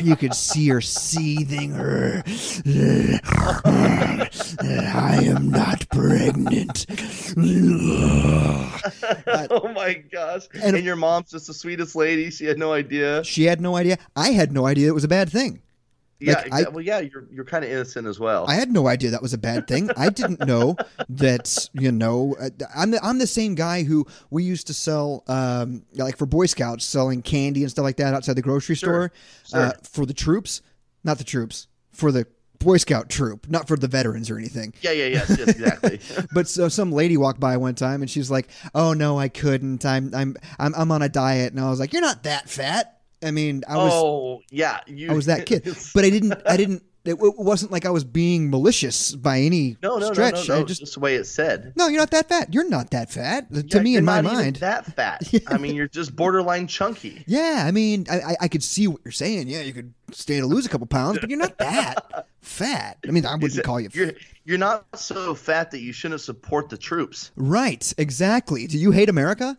[0.00, 1.70] You could see her seething.
[1.72, 2.22] Her,
[4.64, 6.86] I am not pregnant.
[9.50, 10.42] oh my gosh!
[10.54, 12.30] and- And, your mom's just the sweetest lady.
[12.30, 13.24] She had no idea.
[13.24, 13.98] She had no idea.
[14.14, 15.62] I had no idea it was a bad thing.
[16.18, 18.46] Yeah, Like, I- well, yeah, you're you're kind of innocent as well.
[18.48, 19.90] I had no idea that was a bad thing.
[19.96, 20.76] I didn't know
[21.10, 25.24] that you know uh, I'm the, I'm the same guy who we used to sell
[25.28, 29.12] um, like for Boy Scouts selling candy and stuff like that outside the grocery Sure,
[29.50, 30.62] store uh, for the troops,
[31.04, 32.26] not the troops for the
[32.58, 34.72] Boy Scout troop, not for the veterans or anything.
[34.80, 36.00] yeah, yeah, yes, yes, exactly.
[36.32, 39.84] But so some lady walked by one time and she's like, "Oh no, I couldn't.
[39.84, 42.95] I'm I'm I'm I'm on a diet." And I was like, "You're not that fat."
[43.26, 45.10] I mean, I was oh, yeah, you.
[45.10, 46.82] I was that kid, but I didn't I didn't.
[47.04, 50.48] It, wasn't like I was being malicious by any no, no, stretch.
[50.48, 50.64] no, no, I no.
[50.66, 51.72] just Just the way it said.
[51.76, 52.52] No, you're not that fat.
[52.52, 53.46] You're not that fat.
[53.70, 54.56] to me, in my mind.
[54.56, 55.22] that fat.
[55.46, 57.22] I mean, you're just borderline chunky.
[57.28, 59.46] yeah, I mean, I, I I could see what you're saying.
[59.46, 62.98] Yeah, you could stand to lose a couple pounds, but you're not that fat.
[63.06, 63.88] I mean, I wouldn't it- call you.
[63.92, 64.12] You're
[64.44, 67.30] you're not so fat that you shouldn't support the troops.
[67.36, 68.66] right, exactly.
[68.66, 69.56] Do you hate America?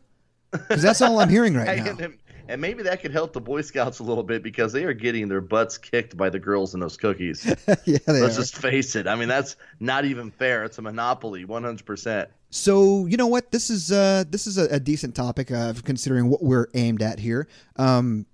[0.52, 2.08] Because that's all I'm hearing right now.
[2.50, 5.28] And, maybe that could help the Boy Scouts a little bit because they are getting
[5.28, 7.46] their butts kicked by the girls in those cookies.
[7.86, 8.42] yeah, they Let's are.
[8.42, 9.08] just face it.
[9.08, 10.64] I mean, that's not even fair.
[10.64, 12.28] It's a monopoly, 100%.
[12.50, 13.52] So you know what?
[13.52, 17.20] This is uh, this is a, a decent topic of considering what we're aimed at
[17.20, 17.48] here.
[17.76, 18.26] Um,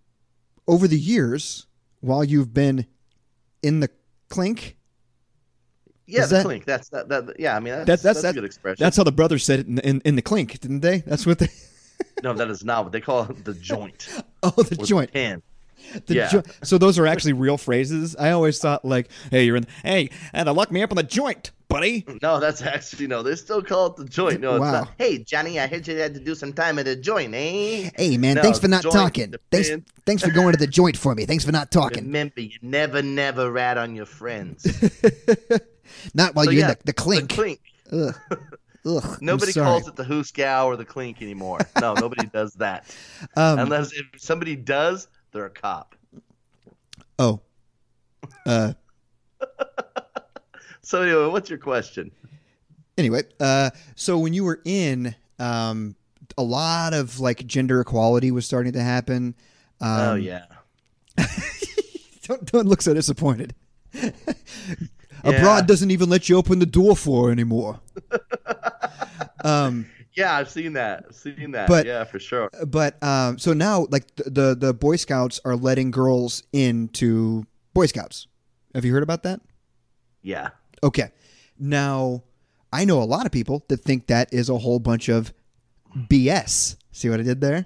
[0.68, 1.66] over the years,
[2.00, 2.86] while you've been
[3.64, 3.90] in the
[4.30, 4.78] clink,
[6.06, 6.66] Yeah, Is the that- clink.
[6.66, 7.40] That's that, that.
[7.40, 8.84] Yeah, I mean, that's, That's- that's, that's- a good expression.
[8.84, 11.00] that's how the brothers said it in, in, in the clink, didn't they?
[11.00, 11.50] That's what they.
[12.24, 13.44] No, that is not what they call it.
[13.46, 14.08] The joint.
[14.46, 15.14] Oh, the joint.
[15.14, 15.42] Pen.
[16.06, 16.28] The Yeah.
[16.30, 18.14] jo- so those are actually real phrases.
[18.18, 19.66] I always thought like, "Hey, you're in.
[19.84, 23.24] Hey, and lock me up on the joint, buddy." No, that's actually no.
[23.24, 24.42] They still call it the joint.
[24.42, 24.90] No, it's not.
[24.98, 27.90] Hey, Johnny, I heard you had to do some time at the joint, eh?
[27.96, 29.34] Hey, man, No, thanks for not talking.
[29.50, 29.70] Thanks,
[30.06, 31.26] thanks for going to the joint for me.
[31.26, 32.04] Thanks for not talking.
[32.06, 34.66] Remember, you never, never rat on your friends.
[36.14, 37.30] Not while So, you're yeah, in the, the clink.
[37.30, 37.60] The clink.
[38.86, 39.18] Ugh.
[39.22, 41.60] Nobody calls it the hooskow or the clink anymore.
[41.80, 42.94] No, nobody does that.
[43.36, 45.96] Um, Unless if somebody does, they're a cop.
[47.20, 47.40] oh.
[48.46, 48.74] Uh.
[50.82, 52.12] so anyway, what's your question?
[52.98, 55.96] Anyway, uh, so when you were in, um,
[56.38, 59.36] a lot of like gender equality was starting to happen.
[59.82, 60.46] Um, oh yeah.
[62.24, 63.56] don't don't look so disappointed.
[63.94, 64.12] Yeah.
[65.24, 67.80] Abroad doesn't even let you open the door for anymore.
[69.44, 71.06] Um, Yeah, I've seen that.
[71.10, 71.68] I've seen that.
[71.68, 72.50] But- yeah, for sure.
[72.68, 77.88] but um, so now like the, the the Boy Scouts are letting girls into Boy
[77.88, 78.28] Scouts.
[78.76, 79.42] Have you heard about that?
[80.22, 80.50] Yeah.
[80.82, 81.12] Okay.
[81.60, 82.24] Now,
[82.72, 85.34] I know a lot of people that think that is a whole bunch of
[85.96, 86.76] BS.
[86.92, 87.66] See what I did there?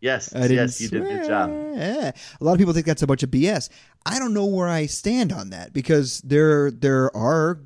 [0.00, 0.34] Yes.
[0.34, 1.50] I yes, you did a good job.
[1.74, 2.12] Yeah.
[2.40, 3.70] A lot of people think that's a bunch of BS.
[4.04, 7.58] I don't know where I stand on that because there there are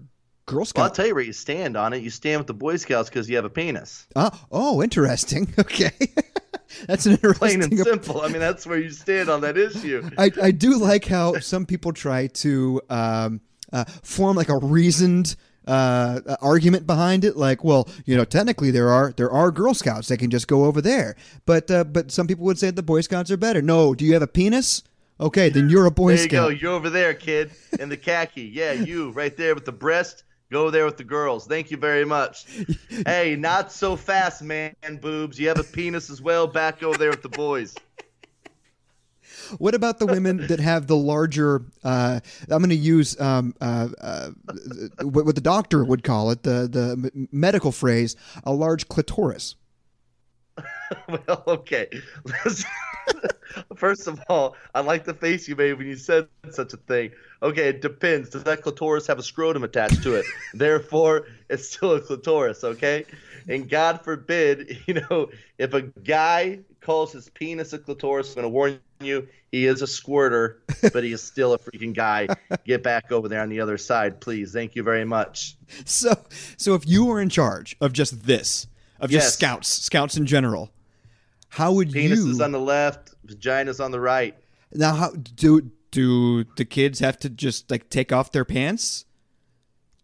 [0.49, 2.03] Girl Well, I'll tell you where you stand on it.
[2.03, 4.07] You stand with the Boy Scouts because you have a penis.
[4.17, 5.47] oh, oh, interesting.
[5.59, 5.93] Okay.
[6.87, 8.23] that's an interesting Plain and simple.
[8.23, 10.09] I mean, that's where you stand on that issue.
[10.19, 13.41] I, I do like how some people try to um,
[13.73, 17.37] uh, form like a reasoned uh, uh, argument behind it.
[17.37, 20.65] Like, well, you know, technically there are there are Girl Scouts that can just go
[20.65, 23.61] over there, but uh, but some people would say the Boy Scouts are better.
[23.61, 24.83] No, do you have a penis?
[25.21, 26.31] Okay, then you're a Boy Scout.
[26.31, 26.49] there you go.
[26.51, 26.63] Scout.
[26.63, 28.45] You're over there, kid, in the khaki.
[28.45, 30.25] Yeah, you right there with the breast.
[30.51, 31.47] Go there with the girls.
[31.47, 32.47] Thank you very much.
[33.07, 34.75] hey, not so fast, man.
[35.01, 35.39] Boobs.
[35.39, 36.47] You have a penis as well.
[36.47, 37.75] Back over there with the boys.
[39.59, 41.65] What about the women that have the larger?
[41.85, 44.31] Uh, I'm going to use um, uh, uh,
[45.03, 49.55] what, what the doctor would call it, the the medical phrase, a large clitoris.
[51.09, 51.89] well, okay.
[53.77, 57.13] First of all, I like the face you made when you said such a thing.
[57.43, 58.31] Okay, it depends.
[58.31, 60.27] Does that clitoris have a scrotum attached to it?
[60.55, 63.05] Therefore, it's still a clitoris, okay?
[63.49, 68.45] And God forbid, you know, if a guy calls his penis a clitoris, I'm going
[68.45, 70.61] to warn you, he is a squirter,
[70.93, 72.29] but he is still a freaking guy.
[72.65, 74.53] Get back over there on the other side, please.
[74.53, 75.57] Thank you very much.
[75.85, 76.15] So,
[76.57, 78.67] so if you were in charge of just this,
[79.01, 79.35] of just Yes.
[79.35, 80.71] scouts, scouts in general,
[81.49, 84.35] how would Penis you is on the left, vagina's on the right.
[84.73, 84.95] now?
[84.95, 89.07] How do do the kids have to just like take off their pants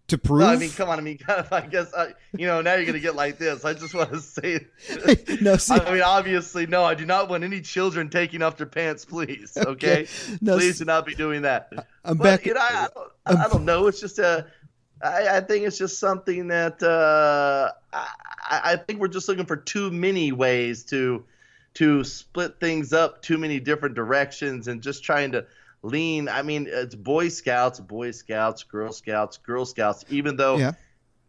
[0.08, 0.40] to prove?
[0.40, 0.98] No, I mean, come on.
[0.98, 2.60] I mean, I guess uh, you know.
[2.60, 3.64] Now you're gonna get like this.
[3.64, 4.66] I just want to say.
[5.40, 6.84] no, see, I mean, obviously, no.
[6.84, 9.56] I do not want any children taking off their pants, please.
[9.56, 10.06] Okay,
[10.40, 11.72] no, please do not be doing that.
[12.04, 12.46] I'm but, back.
[12.46, 12.88] You know, I,
[13.26, 13.86] I, I don't know.
[13.86, 14.46] It's just a.
[15.02, 18.08] I, I think it's just something that uh, I,
[18.48, 21.24] I I think we're just looking for too many ways to
[21.74, 25.44] to split things up, too many different directions, and just trying to
[25.82, 26.28] lean.
[26.28, 30.04] I mean, it's Boy Scouts, Boy Scouts, Girl Scouts, Girl Scouts.
[30.08, 30.72] Even though, Yeah.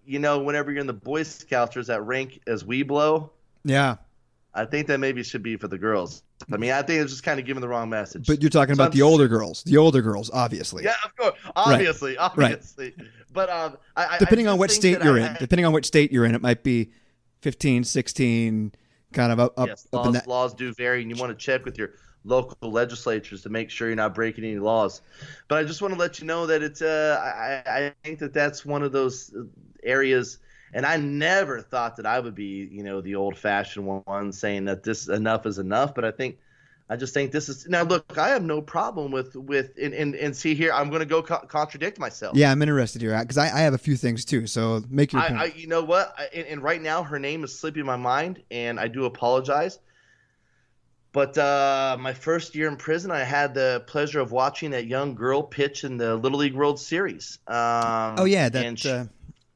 [0.06, 3.32] you know, whenever you're in the Boy Scouts, there's that rank as we blow.
[3.64, 3.96] yeah,
[4.54, 6.22] I think that maybe should be for the girls.
[6.54, 8.28] I mean, I think it's just kind of giving the wrong message.
[8.28, 10.84] but you're talking So about I'm the older girls, the older girls, obviously.
[10.84, 12.94] yeah, of course, obviously, obviously.
[13.34, 16.12] But um, I, Depending I on what state you're I- in, depending on which state
[16.12, 16.92] you're in, it might be
[17.42, 18.72] 15, 16,
[19.16, 20.28] kind of up up, yes, up laws, in that.
[20.28, 23.88] laws do vary, and you want to check with your local legislatures to make sure
[23.88, 25.02] you're not breaking any laws.
[25.48, 28.34] But I just want to let you know that it's uh, I, I think that
[28.34, 29.44] that's one of those uh,
[29.84, 30.40] areas.
[30.74, 34.84] And I never thought that I would be, you know, the old-fashioned one saying that
[34.84, 35.96] this enough is enough.
[35.96, 36.38] But I think,
[36.88, 37.82] I just think this is now.
[37.82, 40.72] Look, I have no problem with with and and, and see here.
[40.72, 42.38] I'm going to go co- contradict myself.
[42.38, 44.46] Yeah, I'm interested here because I, I have a few things too.
[44.46, 45.34] So make your point.
[45.34, 46.14] I, I, you know what?
[46.16, 49.80] I, and, and right now, her name is slipping my mind, and I do apologize.
[51.12, 55.16] But uh, my first year in prison, I had the pleasure of watching that young
[55.16, 57.40] girl pitch in the Little League World Series.
[57.48, 58.78] Um, oh yeah, that.
[58.78, 59.06] she- uh,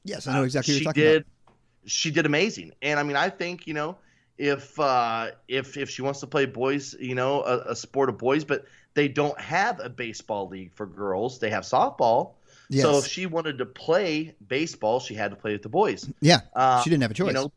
[0.03, 1.21] yes, I know exactly what she you're talking did.
[1.21, 1.55] about.
[1.85, 3.97] She did amazing, and I mean, I think you know,
[4.39, 8.17] if uh, if if she wants to play boys, you know, a, a sport of
[8.17, 11.39] boys, but they don't have a baseball league for girls.
[11.39, 12.31] They have softball.
[12.69, 12.83] Yes.
[12.83, 16.09] So if she wanted to play baseball, she had to play with the boys.
[16.21, 17.27] yeah, Uh, she didn't have a choice.
[17.27, 17.51] You know,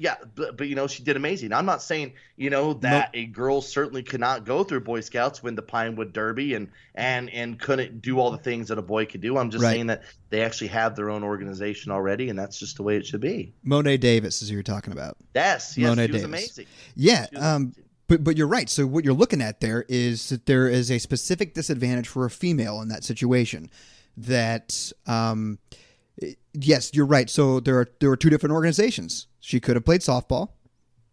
[0.00, 1.52] yeah, but, but you know she did amazing.
[1.52, 5.42] I'm not saying you know that a girl certainly could not go through Boy Scouts,
[5.42, 9.04] win the Pinewood Derby, and and and couldn't do all the things that a boy
[9.04, 9.36] could do.
[9.36, 9.72] I'm just Right.
[9.72, 13.04] saying that they actually have their own organization already, and that's just the way it
[13.04, 13.52] should be.
[13.62, 15.18] Monet Davis is who you're talking about.
[15.34, 16.40] Yes, yes, Monet she was Davis.
[16.40, 16.66] amazing.
[16.96, 17.74] Yeah, um,
[18.08, 18.70] but but you're right.
[18.70, 22.30] So what you're looking at there is that there is a specific disadvantage for a
[22.30, 23.70] female in that situation.
[24.16, 25.58] That um,
[26.52, 27.28] yes, you're right.
[27.30, 29.26] So there are there are two different organizations.
[29.40, 30.50] She could have played softball,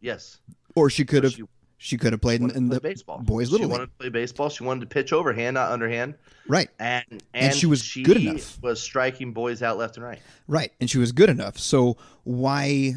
[0.02, 0.39] yes,
[0.76, 1.43] or she could So have she-
[1.80, 3.20] She could have played in, in play the baseball.
[3.20, 4.50] boys' She little wanted to play baseball.
[4.50, 6.15] She wanted to pitch overhand, not underhand,
[6.48, 8.60] Right, and and, she was good enough.
[8.63, 10.20] Was striking boys out left and right.
[10.48, 11.60] right, and she was good enough.
[11.60, 12.96] So why?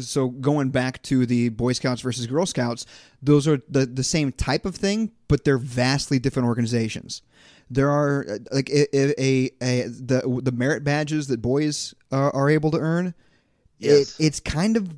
[0.00, 2.86] So going back to the Boy Scouts versus Girl Scouts,
[3.22, 7.20] those are the the same type of thing, but they're vastly different organizations.
[7.70, 12.34] There are uh, like a, a, a, a the the merit badges that boys are,
[12.34, 13.14] are able to earn.
[13.78, 14.18] Yes.
[14.18, 14.94] It, it's kind of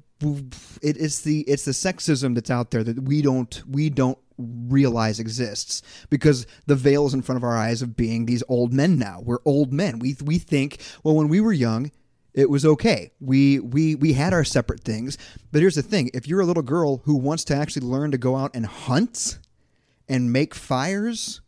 [0.83, 5.19] it is the it's the sexism that's out there that we don't we don't realize
[5.19, 8.99] exists because the veil is in front of our eyes of being these old men
[8.99, 9.21] now.
[9.23, 9.99] We're old men.
[9.99, 11.91] We we think well when we were young
[12.37, 13.13] it was okay.
[13.19, 15.17] We we we had our separate things.
[15.51, 18.19] But here's the thing, if you're a little girl who wants to actually learn to
[18.19, 19.39] go out and hunt
[20.07, 21.41] and make fires,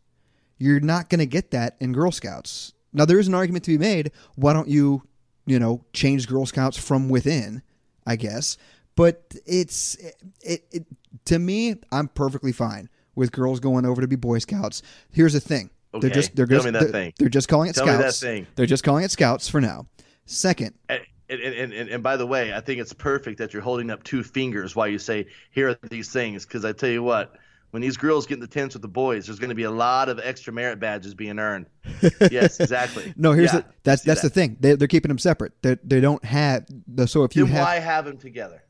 [0.59, 2.73] you're not going to get that in Girl Scouts.
[2.93, 5.03] Now there is an argument to be made, why don't you,
[5.47, 7.63] you know, change Girl Scouts from within,
[8.07, 8.57] I guess.
[8.97, 9.95] But it's
[10.41, 10.87] it, it
[11.27, 14.83] to me, I'm perfectly fine with girls going over to be Boy Scouts.
[15.13, 15.71] Here's the thing.
[15.93, 17.13] They're Okay, just they're tell just me that they're, thing.
[17.19, 18.21] they're just calling it Tell me that scouts.
[18.21, 18.47] thing.
[18.57, 19.87] They're just calling it scouts for now.
[20.27, 23.91] Second, and, and, and, and by the way, I think it's perfect that you're holding
[23.91, 27.37] up two fingers while you say, "Here are these things." Because I tell you what,
[27.71, 29.71] when these girls get in the tents with the boys, there's going to be a
[29.71, 31.67] lot of extra merit badges being earned.
[32.31, 33.13] yes, exactly.
[33.17, 34.57] no, here's Yeah, the that's that's the thing.
[34.61, 35.53] They they're keeping them separate.
[35.63, 38.63] They they don't have the so if you Then have why have them together?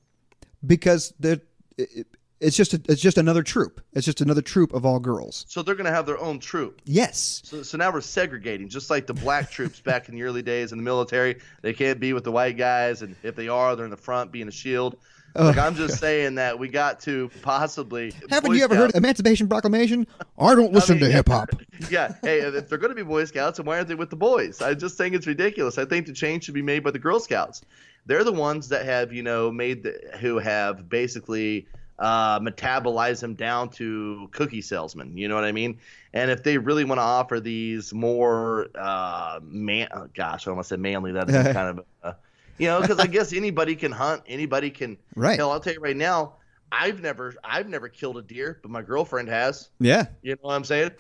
[0.67, 1.41] because they're
[1.77, 2.07] it,
[2.41, 3.81] it's just a, it's just another troop.
[3.95, 5.45] It's just another troop of all girls.
[5.49, 6.81] So they're going to have their own troop.
[6.85, 7.43] Yes.
[7.45, 10.71] So, so now we're segregating, just like the black troops back in the early days
[10.71, 11.41] in the military.
[11.63, 14.31] They can't be with the white guys, and if they are, they're in the front
[14.31, 14.99] being a shield.
[15.35, 18.13] Like I'm just saying that we got to possibly.
[18.31, 20.07] Haven't Boy you ever heard Scouts- Emancipation Proclamation?
[20.39, 21.51] I don't listen mean, to hip hop.
[21.91, 22.15] yeah.
[22.23, 24.61] Hey, if they're going to be Boy Scouts, then why aren't they with the boys?
[24.63, 25.79] I just think it's ridiculous.
[25.79, 27.63] I think the change should be made by the Girl Scouts.
[28.07, 31.67] They're the ones that have, you know, made the, who have basically
[31.99, 35.17] uh, metabolized them down to cookie salesmen.
[35.17, 35.79] You know what I mean?
[36.15, 40.71] And if they really want to offer these more uh, man, oh, gosh, I almost
[40.71, 41.13] said manly.
[41.13, 42.13] That's kind of, uh,
[42.59, 44.99] you know, because I guess anybody can hunt, anybody can.
[45.15, 45.39] Right.
[45.39, 46.35] Hell, I'll tell you right now.
[46.71, 49.71] I've never, I've never killed a deer, but my girlfriend has.
[49.81, 50.07] Yeah.
[50.23, 50.91] You know what I'm saying?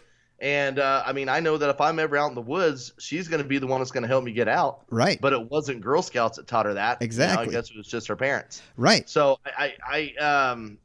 [0.41, 3.29] And uh, I mean, I know that if I'm ever out in the woods, she's
[3.29, 4.85] going to be the one that's going to help me get out.
[4.89, 5.21] Right.
[5.21, 6.99] But it wasn't Girl Scouts that taught her that.
[7.01, 7.49] You know, Exactly.
[7.49, 8.63] I guess it was just her parents.
[8.77, 9.09] right.
[9.09, 10.79] So I, I, I um,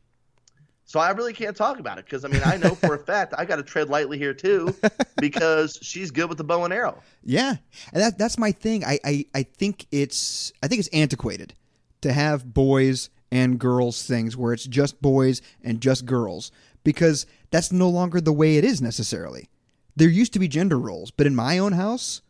[0.93, 3.33] so I really can't talk about it because I mean I know for a fact
[3.35, 4.75] I got to tread lightly here too
[5.17, 7.01] because she's good with the bow and arrow.
[7.23, 7.55] Yeah,
[7.91, 8.85] and that that's my thing.
[8.85, 11.55] I, I I think it's I think it's antiquated
[12.01, 16.51] to have boys and girls things where it's just boys and just girls
[16.83, 19.49] because that's no longer the way it is necessarily.
[19.95, 22.21] There used to be gender roles, but in my own house,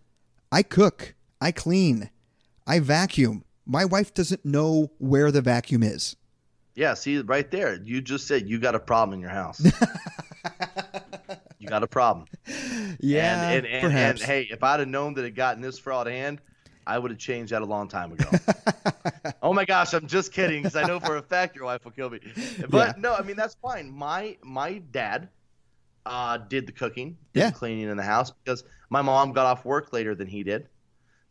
[0.54, 2.12] I cook, I clean,
[2.65, 3.43] I vacuum.
[3.65, 6.15] My wife doesn't know where the vacuum is.
[6.76, 9.62] Yeah, see right there, you just said you got a problem in your house.
[11.60, 12.28] you got a problem.
[13.00, 14.22] Yeah, and, and, and, perhaps.
[14.22, 16.40] and hey, if I'd have known that it gotten this far out of hand,
[16.86, 18.30] I would have changed that a long time ago.
[19.42, 21.92] oh my gosh, I'm just kidding because I know for a fact your wife will
[21.92, 22.20] kill me.
[22.70, 22.94] But Yeah.
[22.98, 23.90] no, I mean that's fine.
[23.92, 25.30] My my dad
[26.06, 27.50] uh, did the cooking, did Yeah.
[27.50, 30.68] the cleaning in the house because my mom got off work later than he did.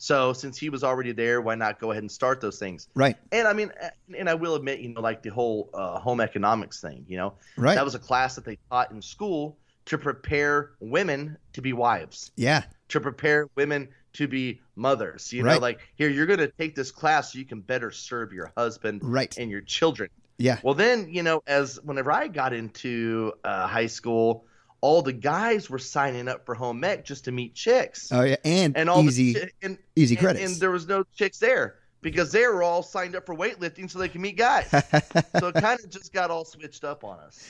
[0.02, 2.88] So since he was already there, why not go ahead and start those things?
[2.96, 3.70] right, And I mean,
[4.18, 7.34] and I will admit, you know, like the whole uh, home economics thing, you know,
[7.56, 7.76] right.
[7.76, 12.32] that was a class that they taught in school to prepare women to be wives
[12.34, 15.32] yeah, to prepare women to be mothers.
[15.32, 18.32] You know, like here, you're going to take this class so you can better serve
[18.32, 19.32] your husband right.
[19.38, 20.10] and your children.
[20.36, 24.46] Yeah, Well, then, you know, as whenever I got into uh, high school,
[24.82, 28.12] all the guys were signing up for home ec just to meet chicks.
[28.12, 30.52] oh yeah, and, and all easy, the and, easy and, credits.
[30.52, 33.98] and there was no chicks there because they were all signed up for weightlifting so
[33.98, 34.68] they can meet guys.
[34.70, 37.42] so it kind of just got all switched up on us.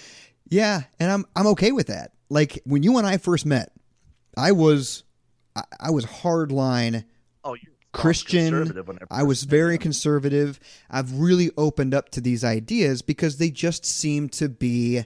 [0.48, 2.12] Yeah, and I'm I'm okay with that.
[2.28, 3.72] Like when you and I first met,
[4.36, 5.02] I was
[5.56, 7.04] I, I was hardline.
[7.42, 8.72] Oh, you're Christian,
[9.10, 10.58] I was very conservative.
[10.90, 15.04] I've really opened up to these ideas because they just seem to be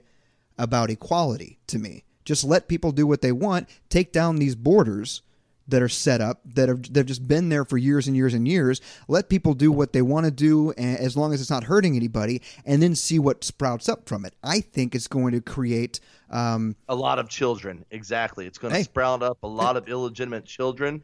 [0.56, 2.04] about equality to me.
[2.26, 5.22] Just let people do what they want, take down these borders
[5.68, 8.46] that are set up that have they've just been there for years and years and
[8.46, 8.80] years.
[9.08, 12.42] Let people do what they want to do as long as it's not hurting anybody,
[12.64, 14.34] and then see what sprouts up from it.
[14.44, 18.46] I think it's going to create um, A lot of children, exactly.
[18.46, 18.84] It's going to Hey.
[18.84, 21.02] sprout up a lot of illegitimate children,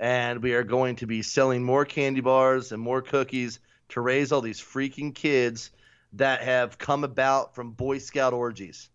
[0.00, 3.60] and we are going to be selling more candy bars and more cookies
[3.90, 5.70] to raise all these freaking kids
[6.14, 8.90] that have come about from Boy Scout orgies.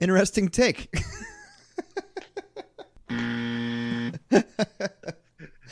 [0.00, 0.94] Interesting take.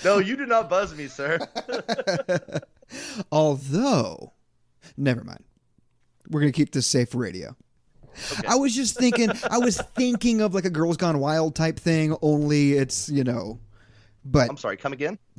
[0.04, 1.38] No, you do not buzz me, sir.
[3.32, 4.34] Although,
[4.96, 5.42] never mind.
[6.28, 7.56] We're gonna keep this safe radio.
[8.32, 8.46] Okay.
[8.46, 9.30] I was just thinking.
[9.50, 12.16] I was thinking of like a Girls Gone Wild type thing.
[12.22, 13.60] Only it's you know,
[14.24, 14.76] but I'm sorry.
[14.76, 15.18] Come again.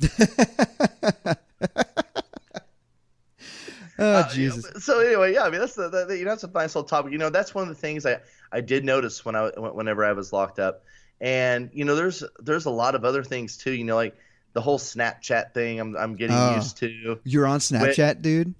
[3.98, 4.84] oh Uh, Jesus.
[4.84, 7.12] So anyway, yeah, I mean that's the, the you know that's a nice little topic.
[7.12, 8.20] You know that's one of the things I
[8.52, 10.84] I did notice when I whenever I was locked up,
[11.20, 13.72] and you know there's there's a lot of other things too.
[13.72, 14.16] You know like
[14.52, 15.80] the whole Snapchat thing.
[15.80, 16.54] I'm I'm getting Oh.
[16.54, 17.18] used to.
[17.24, 18.54] You're on Snapchat, dude.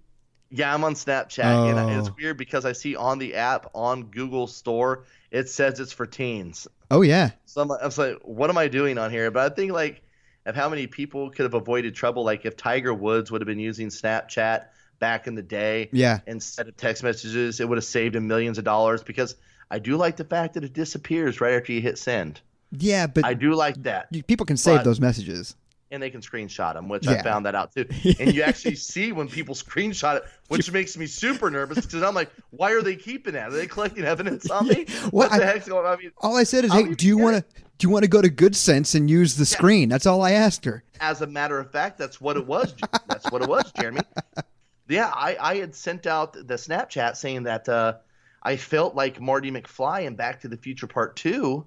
[0.50, 2.14] Yeah, I'm on Snapchat, and I- it's Oh.
[2.18, 6.68] weird because I see on the app on Google Store it says it's for teens.
[6.90, 7.30] Oh yeah.
[7.46, 9.30] So I'm, I'm like, what am I doing on here?
[9.30, 10.02] But I think like
[10.46, 12.24] of how many people could have avoided trouble.
[12.24, 14.66] Like if Tiger Woods would have been using Snapchat
[14.98, 16.20] back in the day Yeah.
[16.26, 19.02] instead of text messages, it would have saved him millions of dollars.
[19.02, 19.34] Because
[19.70, 22.40] I do like the fact that it disappears right after you hit send.
[22.72, 25.54] Yeah, but I do like that, people can save but- those messages.
[25.92, 27.12] and they can screenshot them, which Yeah.
[27.12, 27.86] I found that out too.
[28.18, 32.12] And you actually see when people screenshot it, which makes me super nervous because I'm
[32.14, 33.50] like, why are they keeping that?
[33.50, 34.86] Are they collecting evidence on me?
[34.88, 35.92] Well, What the I- heck's going on?
[35.92, 37.44] I mean, All I said is, I'll hey, do you want to
[37.78, 39.88] do you want to go to Goodcents and use the screen?
[39.88, 40.82] That's all I asked her.
[40.98, 42.74] as a matter of fact, that's what it was.
[43.06, 44.00] That's what it was, Jeremy.
[44.88, 47.94] Yeah, I, I had sent out the Snapchat saying that uh,
[48.42, 51.66] I felt like Marty McFly in Back to the Future Part Two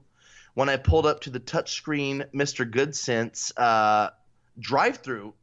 [0.53, 2.69] when I pulled up to the touchscreen Mr.
[2.69, 4.09] Goodcents uh,
[4.59, 5.33] drive-through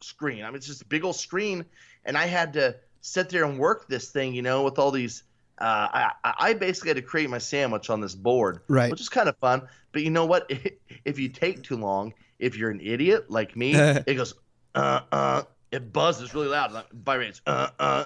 [0.00, 0.44] screen.
[0.44, 1.64] I mean, it's just a big old screen,
[2.04, 5.22] and I had to sit there and work this thing, you know, with all these.
[5.56, 8.90] Uh, I, I I basically had to create my sandwich on this board, Right.
[8.90, 9.62] which is kind of fun.
[9.92, 10.50] But you know what?
[11.04, 14.34] If you take too long, if you're an idiot like me, it goes
[14.74, 15.42] uh uh.
[15.74, 18.04] It buzzes really loud, like vibrates, uh uh,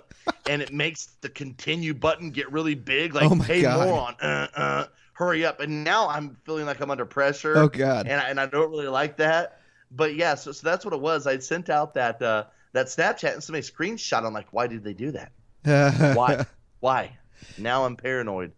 [0.48, 3.86] and it makes the continue button get really big, like Oh hey God.
[3.86, 5.60] moron, uh uh, hurry up.
[5.60, 8.06] And now I'm feeling like I'm under pressure Oh God.
[8.06, 9.60] and I, and I don't really like that.
[9.90, 11.26] But yeah, so, so that's what it was.
[11.26, 14.24] I sent out that uh, that Snapchat and somebody screenshot.
[14.24, 15.32] I'm like, why did they do that?
[16.16, 16.46] Why?
[16.80, 17.18] why?
[17.58, 18.52] Now I'm paranoid.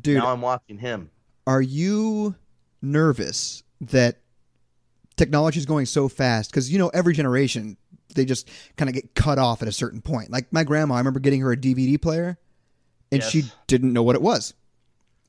[0.00, 0.16] dude?
[0.16, 1.10] now I'm watching him.
[1.46, 2.34] Are you
[2.82, 4.18] nervous that
[5.16, 6.50] technology is going so fast?
[6.50, 7.76] Because you know, every generation
[8.14, 10.30] they just kind of get cut off at a certain point.
[10.30, 12.38] Like my grandma, I remember getting her a DVD player,
[13.12, 14.54] and she didn't know what it was.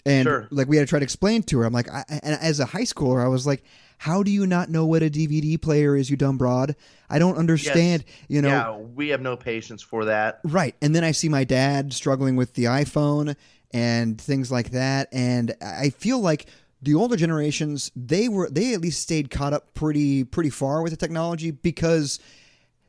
[0.06, 0.48] And Sure.
[0.52, 1.66] like we had to try to explain to her.
[1.66, 3.64] I'm like, I, and as a high schooler, I was like,
[3.98, 6.76] "How do you not know what a DVD player is, you dumb broad?
[7.10, 10.40] I don't understand." You know, yeah, we have no patience for that.
[10.46, 10.76] Right.
[10.82, 13.36] And then I see my dad struggling with the iPhone
[13.72, 15.10] and things like that.
[15.12, 16.46] And I feel like
[16.82, 20.92] the older generations, they were they at least stayed caught up pretty pretty far with
[20.92, 22.20] the technology because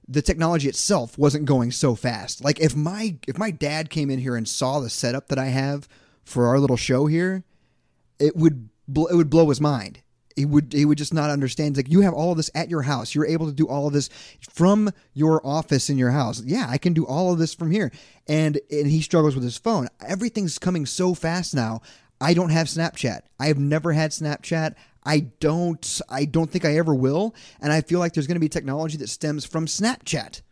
[0.09, 2.43] the technology itself wasn't going so fast.
[2.43, 5.47] Like if my if my dad came in here and saw the setup that I
[5.47, 5.87] have
[6.25, 7.45] for our little show here,
[8.19, 10.01] it would bl- it would blow his mind.
[10.35, 11.77] He would he would just not understand.
[11.77, 13.15] It's like you have all of this at your house.
[13.15, 14.09] You're able to do all of this
[14.49, 16.43] from your office in your house.
[16.43, 17.93] Yeah, I can do all of this from here.
[18.27, 19.89] And and he struggles with his phone.
[20.07, 21.83] Everything's coming so fast now.
[22.21, 23.23] I don't have Snapchat.
[23.39, 24.75] I have never had Snapchat.
[25.05, 27.35] I don't I don't think I ever will.
[27.61, 30.43] And I feel like there's going to be technology that stems from Snapchat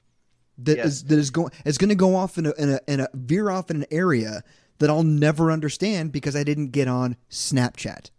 [0.59, 1.03] that is Yes.
[1.03, 3.51] that is going is going to go off in a, in a in a veer
[3.51, 4.43] off in an area
[4.79, 8.11] that I'll never understand because I didn't get on Snapchat.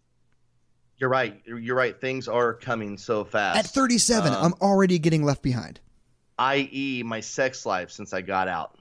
[0.98, 1.42] You're right.
[1.46, 2.00] You're right.
[2.00, 3.60] Things are coming so fast.
[3.60, 5.80] At 37, Um, I'm already getting left behind.
[6.40, 8.76] i.e., my sex life since I got out.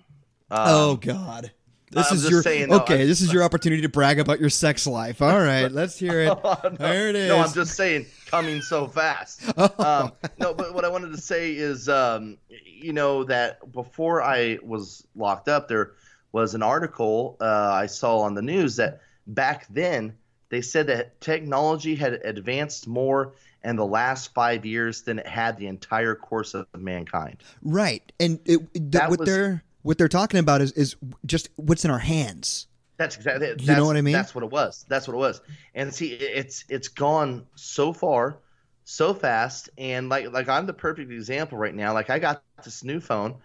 [0.50, 1.50] Um, oh God.
[1.90, 3.02] This I'm is your saying, no, okay.
[3.02, 5.22] I- this is your opportunity to brag about your sex life.
[5.22, 6.26] All right, let's hear it.
[6.44, 7.28] no, There it is.
[7.28, 9.42] No, I'm just saying, coming so fast.
[9.58, 9.70] Oh.
[9.78, 14.58] Um, no, but what I wanted to say is, um, you know, that before I
[14.62, 15.92] was locked up, there
[16.32, 20.16] was an article uh, I saw on the news that back then
[20.48, 23.32] they said that technology had advanced more
[23.64, 27.38] in the last five years than it had the entire course of mankind.
[27.62, 31.48] right, and it, th- That what was- they're what they're talking about is is just
[31.54, 32.66] what's in our hands.
[32.96, 33.46] That's exactly.
[33.46, 34.12] That's, You know what I mean?
[34.12, 34.84] That's what it was.
[34.88, 35.40] That's what it was.
[35.76, 38.38] And see, it's it's gone so far,
[38.84, 41.94] so fast, and like like I'm the perfect example right now.
[41.94, 43.36] Like I got this new phone,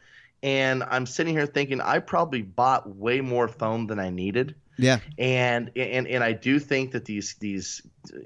[0.41, 4.55] and I'm sitting here thinking I probably bought way more phone than I needed.
[4.77, 7.81] Yeah, And and and I do think that these these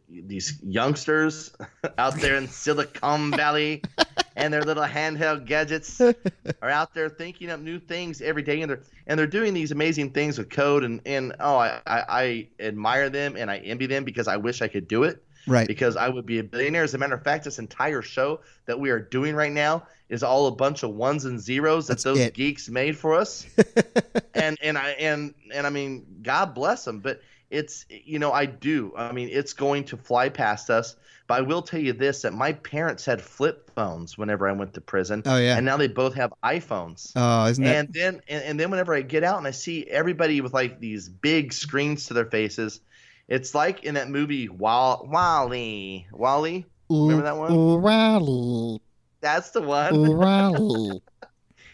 [0.08, 1.52] these youngsters
[1.98, 3.82] out there in Silicon Valley
[4.36, 8.70] and their little handheld gadgets are out there thinking up new things every day, and
[8.70, 12.48] they're and they're doing these amazing things with code, and and oh, I I, I
[12.60, 15.68] admire them and I envy them because I wish I could do it right.
[15.68, 16.84] because I would be a billionaire.
[16.84, 20.24] As a matter of fact, this entire show that we are doing right now is
[20.24, 22.34] all a bunch of ones and zeros that That's those it.
[22.34, 23.46] geeks made for us.
[24.34, 27.00] and and I and and I mean, God bless them.
[27.00, 28.93] But it's you know I do.
[28.96, 30.96] I mean, it's going to fly past us.
[31.28, 34.76] But I will tell you this: that my parents had flip phones whenever I went
[34.76, 35.24] to prison.
[35.26, 35.58] Oh yeah.
[35.58, 37.12] And now they both have iPhones.
[37.16, 37.76] Oh, isn't that?
[37.76, 40.80] And then and, and then whenever I get out and I see everybody with like
[40.80, 42.80] these big screens to their faces,
[43.28, 46.08] it's like in that movie Wall WALL-E.
[46.12, 46.66] WALL-E.
[46.90, 47.82] Remember that one?
[47.82, 48.80] Rally,
[49.22, 50.12] That's the one.
[50.18, 51.02] rally.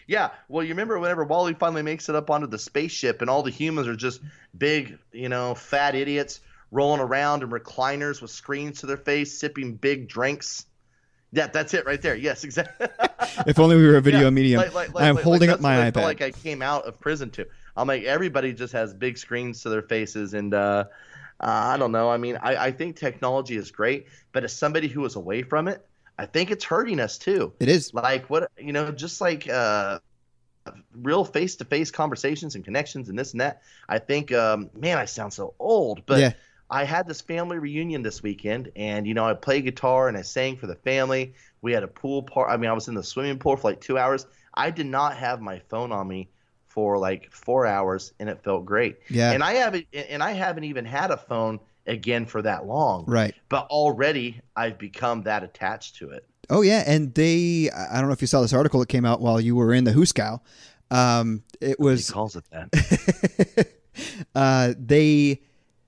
[0.08, 0.30] Yeah.
[0.48, 3.50] Well, you remember whenever WALL-E finally makes it up onto the spaceship and all the
[3.52, 4.20] humans are just
[4.58, 6.40] big, you know, fat idiots
[6.70, 10.66] rolling around in recliners with screens to their face, sipping big drinks.
[11.30, 12.16] Yeah, that's it right there.
[12.16, 12.88] Yes, exactly.
[13.46, 14.60] if only we were a video Yeah, medium.
[14.60, 16.02] like- like- like- I'm holding up my iPad.
[16.02, 17.46] Like I came out of prison too.
[17.76, 20.84] I'm like everybody just has big screens to their faces, and uh,
[21.42, 22.10] uh, I don't know.
[22.10, 25.68] I mean, I, I think technology is great, but as somebody who is away from
[25.68, 25.84] it,
[26.18, 27.52] I think it's hurting us too.
[27.58, 27.92] it is.
[27.92, 29.98] Like what you know, just like uh,
[30.94, 33.62] real face-to-face conversations and connections and this and that.
[33.88, 36.20] I think, um, man, I sound so old, but.
[36.20, 36.32] Yeah.
[36.70, 40.22] I had this family reunion this weekend, and you know, I played guitar and I
[40.22, 41.34] sang for the family.
[41.60, 42.50] We had a pool part.
[42.50, 44.24] I mean, I was in the swimming pool for like two hours.
[44.54, 46.30] I did not have my phone on me
[46.72, 48.98] for like four hours, and it felt great.
[49.10, 49.32] Yeah.
[49.32, 53.04] And I haven't, and I haven't even had a phone again for that long.
[53.06, 53.34] Right.
[53.50, 56.24] But already, I've become that attached to it.
[56.48, 57.70] Oh yeah, and they.
[57.70, 59.84] I don't know if you saw this article that came out while you were in
[59.84, 60.40] the hoosegow.
[60.90, 63.68] Um, it was He calls it that.
[64.34, 65.42] uh, they.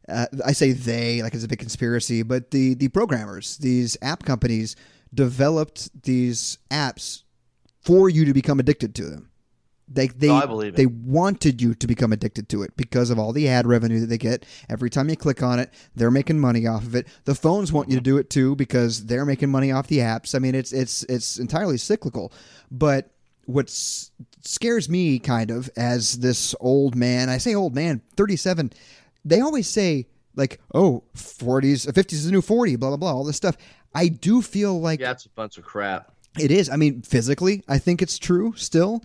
[0.07, 4.25] Uh, I say they like it's a big conspiracy, but the the programmers, these app
[4.25, 4.77] companies,
[5.15, 7.23] developed these apps
[7.81, 9.31] for you to become addicted to them.
[9.87, 13.49] They they Oh, they wanted you to become addicted to it because of all the
[13.49, 15.71] ad revenue that they get every time you click on it.
[15.95, 17.07] They're making money off of it.
[17.25, 20.35] The phones want you to do it too because they're making money off the apps.
[20.35, 22.33] I mean, it's it's it's entirely cyclical.
[22.71, 23.11] But
[23.45, 23.69] what
[24.43, 28.73] scares me kind of as this old man, I say old man, 37,
[29.25, 33.25] they always say like, "Oh, 40s, 50s is the new 40, blah blah blah, all
[33.25, 33.57] this stuff."
[33.95, 36.11] I do feel like yeah, it's a bunch of crap.
[36.39, 36.69] it is.
[36.71, 39.05] I mean, physically, I think it's true still,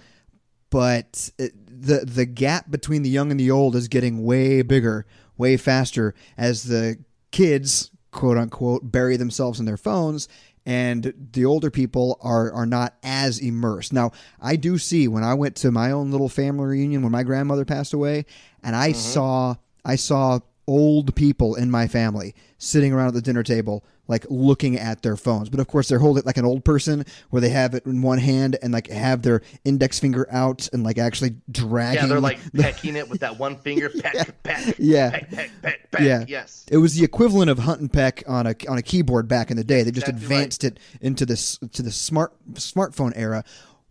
[0.69, 5.05] but it, the the gap between the young and the old is getting way bigger,
[5.37, 6.97] way faster as the
[7.31, 10.27] kids, quote unquote, bury themselves in their phones
[10.69, 13.91] and the older people are are not as immersed.
[13.91, 17.23] Now, I do see when I went to my own little family reunion when my
[17.23, 18.25] grandmother passed away
[18.63, 18.99] and I mm-hmm.
[18.99, 20.39] saw I saw
[20.69, 25.15] old people in my family sitting around at the dinner table like looking at their
[25.15, 27.83] phones but of course they're holding it like an old person where they have it
[27.87, 32.07] in one hand and like have their index finger out and like actually dragging Yeah,
[32.07, 33.89] they're like pecking it with that one finger.
[34.01, 35.09] Peck, peck, Yeah.
[35.11, 36.01] peck, peck, peck, peck.
[36.01, 36.25] Yeah.
[36.27, 36.65] Yes.
[36.69, 39.57] it was the equivalent of hunt and peck on a on a keyboard back in
[39.57, 39.81] the day.
[39.83, 40.33] They just Exactly right.
[40.37, 43.43] advanced it into this to the smart smartphone era.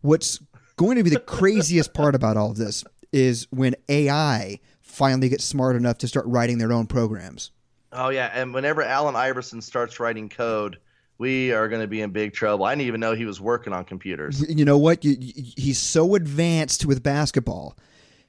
[0.02, 0.38] What's
[0.76, 4.60] going to be the craziest part about all of this is when AI
[4.98, 7.52] finally get smart enough to start writing their own programs.
[7.92, 10.78] Oh yeah, and whenever Allen Iverson starts writing code,
[11.16, 12.66] we are going to be in big trouble.
[12.66, 14.44] I didn't even know he was working on computers.
[14.48, 15.04] You know what?
[15.04, 17.78] You, you, he's so advanced with basketball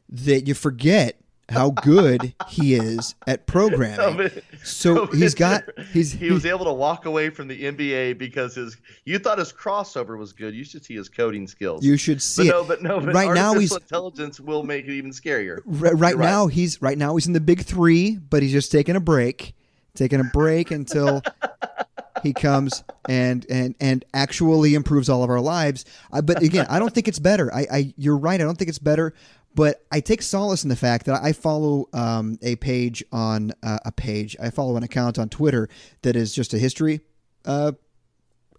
[0.07, 1.20] that you forget
[1.50, 4.30] how good he is at programming.
[4.64, 8.78] So he's got he's he was able to walk away from the NBA because his
[9.06, 10.54] you thought his crossover was good.
[10.54, 11.84] You should see his coding skills.
[11.84, 12.52] you should but see it.
[12.52, 15.60] no, but no, but Right now he's- intelligence will make it even scarier.
[15.66, 16.26] Right, right You're right.
[16.30, 19.54] now he's right now he's in the big three, but he's just taking a break,
[19.95, 21.22] taking a break until
[22.24, 25.86] he comes and and and actually improves all of our lives.
[26.11, 27.53] But again, I don't think it's better.
[27.53, 28.39] I, I you're right.
[28.39, 29.13] I don't think it's better.
[29.55, 33.80] But I take solace in the fact that I follow um, a page on uh,
[33.84, 34.36] a page.
[34.41, 35.67] I follow an account on Twitter
[36.03, 37.01] that is just a history
[37.45, 37.72] uh,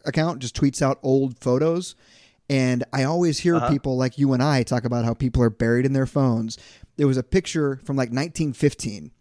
[0.05, 1.95] account, just tweets out old photos.
[2.49, 3.71] And I always hear Uh-huh.
[3.71, 6.59] people like you and I talk about how people are buried in their phones.
[6.97, 9.13] There was a picture from like 1915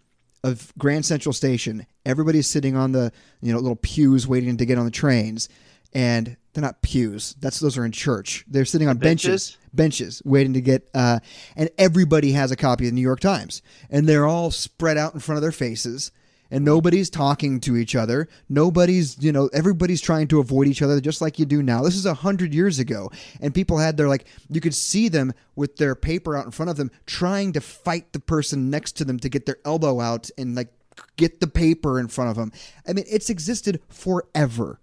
[0.44, 1.86] of Grand Central Station.
[2.06, 3.12] Everybody's sitting on the
[3.42, 5.50] you know little pews waiting to get on the trains,
[5.94, 7.36] and they're not pews.
[7.40, 8.46] That's those are in church.
[8.48, 10.90] They're sitting on benches, benches, waiting to get.
[10.94, 11.20] Uh,
[11.56, 15.14] and everybody has a copy of the New York Times, and they're all spread out
[15.14, 16.12] in front of their faces.
[16.52, 18.28] And nobody's talking to each other.
[18.50, 21.84] Nobody's, you know, everybody's trying to avoid each other just like you do now.
[21.84, 23.12] This is a hundred years ago.
[23.40, 26.72] And people had their, like, you could see them with their paper out in front
[26.72, 30.30] of them trying to fight the person next to them to get their elbow out
[30.38, 30.70] and, like,
[31.18, 32.52] get the paper in front of them.
[32.88, 34.80] I mean, it's existed forever.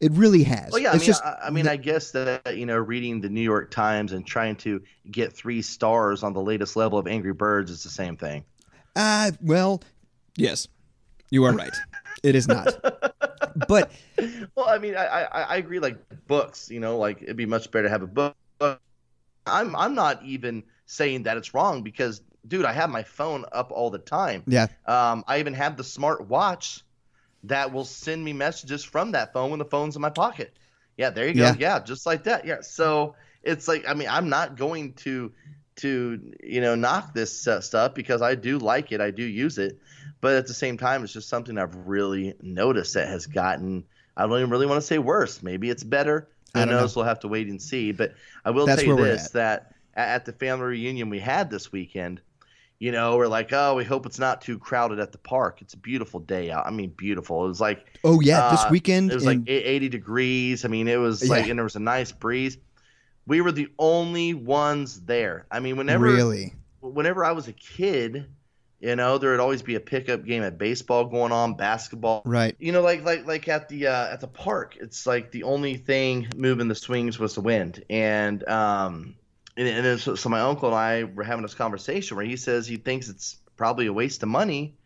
[0.00, 0.72] It really has.
[0.72, 3.30] Well, yeah, I mean, just, I, I mean, I guess that you know, reading the
[3.30, 7.32] New York Times and trying to get three stars on the latest level of Angry
[7.32, 8.44] Birds is the same thing.
[8.94, 9.82] uh, well,
[10.36, 10.68] yes,
[11.30, 11.76] you are right.
[12.22, 12.74] it is not.
[13.68, 13.90] But
[14.54, 15.78] Well, I mean, I, I I agree.
[15.78, 18.36] Like books, you know, like it'd be much better to have a book.
[19.46, 23.70] I'm I'm not even saying that it's wrong because, dude, I have my phone up
[23.70, 24.42] all the time.
[24.46, 24.66] Yeah.
[24.86, 26.82] Um, I even have the smart watch
[27.44, 30.52] that will send me messages from that phone when the phone's in my pocket.
[30.96, 31.42] Yeah, there you go.
[31.42, 31.54] Yeah.
[31.58, 32.44] Yeah, just like that.
[32.44, 32.62] Yeah.
[32.62, 35.32] So it's like, I mean, I'm not going to
[35.76, 39.00] to you know knock this uh, stuff because I do like it.
[39.00, 39.78] I do use it,
[40.20, 43.84] but at the same time, it's just something I've really noticed that has gotten.
[44.16, 45.42] I don't even really want to say worse.
[45.42, 46.28] Maybe it's better.
[46.54, 46.80] I Who don't know.
[46.80, 46.96] knows?
[46.96, 47.92] We'll have to wait and see.
[47.92, 48.14] But
[48.44, 49.32] I will That's tell you this: at.
[49.32, 52.20] that at the family reunion we had this weekend,
[52.78, 55.62] you know, we're like, oh, we hope it's not too crowded at the park.
[55.62, 56.66] It's a beautiful day out.
[56.66, 57.44] I mean, beautiful.
[57.44, 59.12] It was like Oh yeah, this Uh, weekend.
[59.12, 60.64] it was like e- 80 degrees.
[60.64, 62.58] I mean, it was like, and there was a nice breeze.
[63.26, 65.46] We were the only ones there.
[65.50, 66.54] I mean, whenever really.
[66.80, 68.28] whenever I was a kid,
[68.80, 72.22] you know, there would always be a pickup game at baseball going on, basketball.
[72.24, 72.54] Right.
[72.58, 75.76] You know, like like like at the uh, at the park, it's like the only
[75.76, 79.14] thing moving the swings was the wind, and um,
[79.56, 82.36] and, and then so, so my uncle and I were having this conversation where he
[82.36, 84.76] says he thinks it's probably a waste of money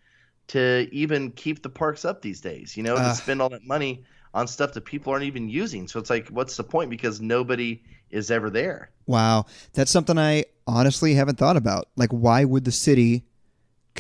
[0.49, 2.77] to even keep the parks up these days.
[2.77, 3.13] You know, to Uh.
[3.15, 5.89] spend all that money on stuff that people aren't even using.
[5.89, 6.89] So it's like, what's the point?
[6.89, 8.91] Because nobody is ever there.
[9.07, 11.89] Wow, that's something I honestly haven't thought about.
[11.97, 13.25] Like, why would the city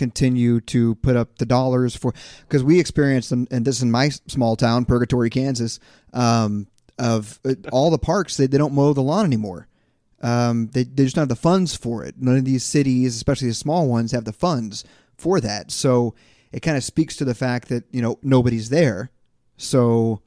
[0.01, 2.12] continue to put up the dollars for?
[2.40, 5.78] Because we experienced, and and this is in my small town, Purgatory, Kansas,
[6.12, 6.66] um,
[6.98, 9.68] of uh, all the parks they, they don't mow the lawn anymore.
[10.22, 12.16] Um, they they just don't have the funds for it.
[12.18, 14.84] None of these cities, especially the small ones, have the funds
[15.16, 15.70] for that.
[15.70, 16.14] So
[16.53, 19.11] it kind of speaks to the fact that you know nobody's there.
[19.57, 20.22] So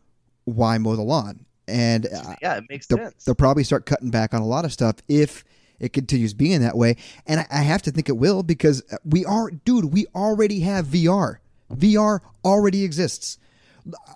[0.45, 1.45] why mow the lawn?
[1.67, 3.23] And uh, Yeah, it makes they'll, sense.
[3.23, 5.43] they'll probably start cutting back on a lot of stuff if
[5.83, 6.95] it continues being that way.
[7.27, 10.87] And I, I have to think it will because we are, dude, we already have
[10.87, 11.37] VR.
[11.71, 13.37] VR already exists.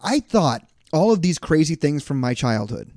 [0.03, 2.91] I thought all of these crazy things from my childhood,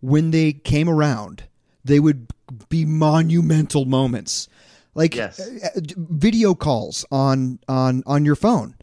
[0.00, 1.44] when they came around,
[1.84, 2.26] they would
[2.68, 4.48] be monumental moments.
[4.94, 5.40] Like Yes.
[5.40, 8.74] uh, uh, video calls on on on your phone.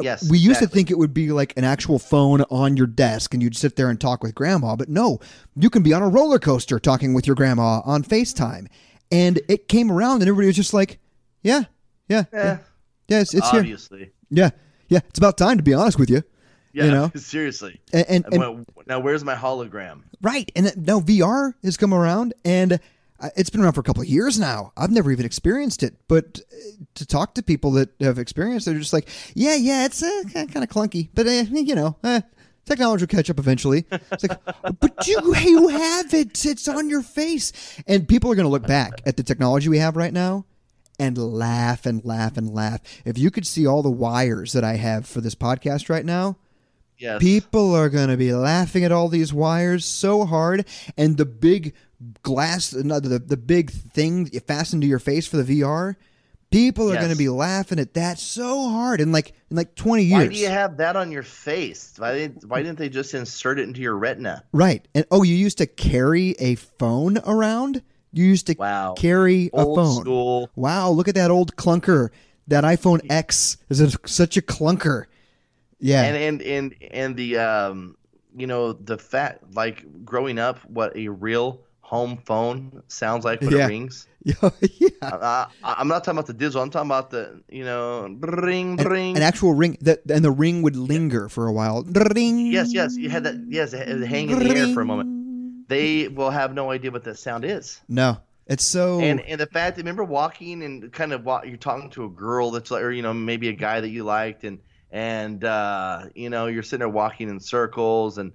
[0.00, 3.34] Yes, we used to think it would be like an actual phone on your desk
[3.34, 5.18] and you'd sit there and talk with grandma, but no,
[5.56, 8.68] you can be on a roller coaster talking with your grandma on FaceTime.
[9.12, 10.98] And it came around and everybody was just like,
[11.42, 11.64] yeah,
[12.08, 12.58] yeah, Eh, yeah,
[13.08, 13.60] yeah, it's, it's here.
[13.60, 14.12] obviously.
[14.30, 14.50] Yeah,
[14.88, 16.22] yeah, it's about time to be honest with you.
[16.72, 17.12] Yeah, You know?
[17.16, 17.80] seriously.
[17.92, 20.02] And, and, and now, where's my hologram?
[20.22, 22.78] right, and now VR has come around and uh,
[23.36, 24.72] it's been around for a couple of years now.
[24.76, 28.70] I've never even experienced it, but uh, to talk to people that have experienced, it,
[28.72, 32.20] they're just like, yeah, yeah, it's uh, kind of clunky, but uh, you know, uh,
[32.64, 33.84] technology will catch up eventually.
[34.12, 34.38] It's like,
[34.80, 37.52] but you, you have it; it's on your face,
[37.86, 40.46] and people are going to look back at the technology we have right now
[40.98, 42.80] and laugh and laugh and laugh.
[43.04, 46.36] If you could see all the wires that I have for this podcast right now,
[47.00, 47.18] Yes.
[47.18, 50.66] People are going to be laughing at all these wires so hard,
[50.98, 51.72] and the big
[52.22, 55.96] glass, no, the the big thing you fasten to your face for the VR.
[56.50, 57.02] People are Yes.
[57.02, 60.26] going to be laughing at that so hard in like in like twenty years.
[60.28, 61.94] Why do you have that on your face?
[61.96, 64.42] Why didn't Why didn't they just insert it into your retina?
[64.52, 64.86] right?
[64.94, 67.82] And oh, you used to carry a phone around.
[68.12, 68.94] You used to Wow.
[68.98, 70.00] carry a phone.
[70.00, 70.50] school.
[70.56, 72.08] Wow, look at that old clunker.
[72.48, 75.04] That iPhone X is a, such a clunker.
[75.78, 77.96] Yeah, And and and and the um,
[78.36, 81.60] you know, the fact like growing up, what a real
[81.90, 83.64] home phone sounds like when Yeah.
[83.64, 84.06] it rings.
[84.22, 84.38] yeah.
[85.02, 86.62] I, I'm not talking about the digital.
[86.62, 89.16] I'm talking about the you know, ring An- ring.
[89.16, 91.82] An actual ring that and the ring would linger for a while.
[91.82, 92.46] Ring.
[92.46, 92.96] yes, yes.
[92.96, 93.34] You had that.
[93.48, 95.66] Yes, it hang in the air for a moment.
[95.68, 97.80] They will have no idea what that sound is.
[97.88, 99.00] No, it's so.
[99.00, 102.08] And and the fact, that remember walking and kind of walk, you're talking to a
[102.08, 104.58] girl that's like, or you know, maybe a guy that you liked, and
[104.92, 108.30] and uh, you know, you're sitting there walking in circles, and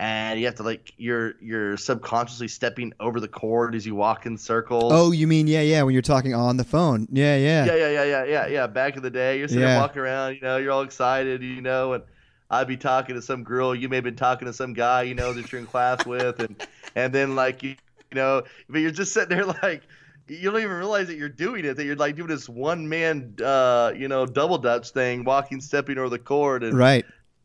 [0.00, 4.24] and you have to like you're you're subconsciously stepping over the cord as you walk
[4.24, 4.92] in circles.
[4.94, 5.82] oh, you mean yeah, yeah?
[5.82, 7.66] When you're talking on the phone, yeah, yeah.
[7.66, 8.66] yeah, yeah, yeah, yeah, yeah, yeah.
[8.66, 9.78] Back in the day, you're sitting Yeah.
[9.78, 12.02] walking around, you know, you're all excited, you know, and
[12.48, 15.14] I'd be talking to some girl, you may have been talking to some guy, you
[15.14, 16.56] know, that you're in class with, and
[16.96, 17.70] and then like you,
[18.10, 19.82] you know, but you're just sitting there like
[20.28, 23.34] you don't even realize that you're doing it, that you're like doing this one man,
[23.44, 27.04] uh, you know, double dutch thing, walking, stepping over the cord, and Right,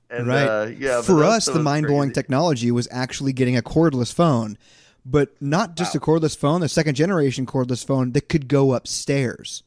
[0.09, 0.47] and right.
[0.47, 1.01] uh, yeah.
[1.01, 4.57] For us, the mind blowing technology was actually getting a cordless phone,
[5.05, 9.63] but not just a cordless phone, the second generation cordless phone that could go upstairs.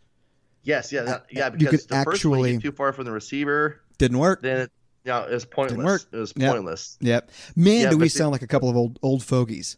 [0.62, 1.51] Yes, yeah, that, yeah.
[1.57, 4.43] you could the first one actually- too far from the receiver, Didn't work.
[4.43, 4.72] then it,
[5.05, 5.84] you know, it's pointless.
[5.84, 6.03] work.
[6.12, 6.99] It was pointless.
[7.01, 7.30] Yep.
[7.57, 9.76] Man, Yeah, do we sound like a couple of old old fogies.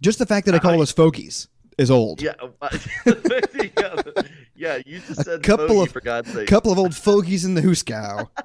[0.00, 2.22] Just the fact that I call I- us fogies is old.
[2.22, 2.34] Yeah,
[3.04, 4.02] yeah,
[4.54, 4.78] yeah.
[4.86, 6.46] You just A couple of- for God's sake.
[6.48, 8.28] couple of old fogies in the hoosegow.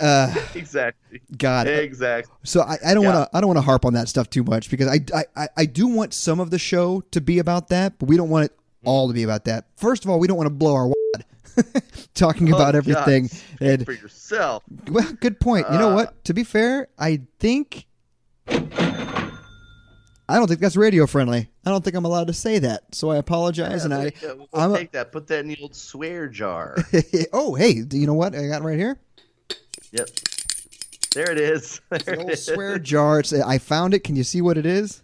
[0.00, 1.20] uh, exactly.
[1.38, 1.68] it.
[1.68, 2.34] Exactly.
[2.44, 3.14] So I, I don't Yeah.
[3.14, 5.00] want to I don't want to harp on that stuff too much because I,
[5.36, 8.28] I I do want some of the show to be about that, but we don't
[8.30, 9.66] want it all to be about that.
[9.76, 11.24] First of all, we don't want to blow our wad
[12.14, 13.30] talking Oh, about everything.
[13.60, 14.62] And For yourself.
[14.88, 15.66] well, good point.
[15.70, 16.24] You know Uh, what?
[16.24, 17.86] To be fair, I think
[20.26, 21.50] I don't think that's radio friendly.
[21.66, 22.94] I don't think I'm allowed to say that.
[22.94, 25.12] So I apologize and I we'll I'm take that.
[25.12, 26.76] Put that in the old swear jar.
[27.32, 28.34] Oh, hey, do you know what?
[28.34, 28.98] I got right here.
[29.94, 30.08] Yep.
[31.14, 31.80] There it is.
[31.90, 32.44] There It's an old is.
[32.46, 33.20] swear jar.
[33.20, 34.00] It's, I found it.
[34.04, 35.02] Can you see what it is?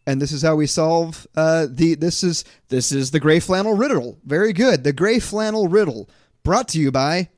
[0.08, 3.74] And this is how we solve uh, the this is this is the gray flannel
[3.74, 4.18] riddle.
[4.24, 4.82] Very good.
[4.82, 6.08] The gray flannel riddle
[6.42, 7.28] brought to you by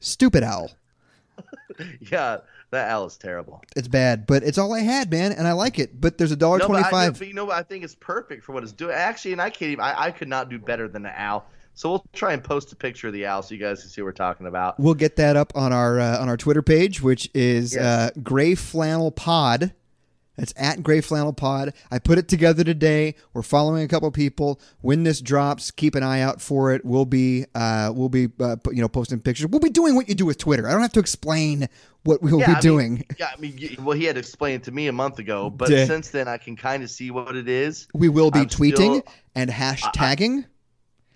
[0.00, 0.70] Stupid Owl.
[2.00, 2.38] Yeah,
[2.70, 3.62] that owl is terrible.
[3.76, 6.00] It's bad, but it's all I had, man, and I like it.
[6.00, 7.56] But there's a dollar No, but, I, no, but you know what?
[7.56, 8.94] I think it's perfect for what it's doing.
[8.94, 9.84] Actually, and I can't even.
[9.84, 11.46] I, I could not do better than the owl.
[11.74, 14.00] So we'll try and post a picture of the owl so you guys can see
[14.00, 14.80] what we're talking about.
[14.80, 17.82] We'll get that up on our uh, on our Twitter page, which is Yes.
[17.84, 19.74] uh, Gray Flannel Pod.
[20.36, 21.72] That's at Gray Flannel Pod.
[21.90, 23.14] I put it together today.
[23.32, 24.60] We're following a couple people.
[24.82, 26.84] When this drops, keep an eye out for it.
[26.84, 29.46] We'll be uh, we'll be uh, you know posting pictures.
[29.46, 30.68] We'll be doing what you do with Twitter.
[30.68, 31.68] I don't have to explain
[32.04, 33.04] what we will Yeah, be I mean, doing.
[33.18, 36.28] Yeah, I mean, well, he had explained to me a month ago, but since then
[36.28, 37.88] I can kind of see what it is.
[37.94, 39.02] we will be I'm tweeting still-
[39.34, 40.44] and hashtagging.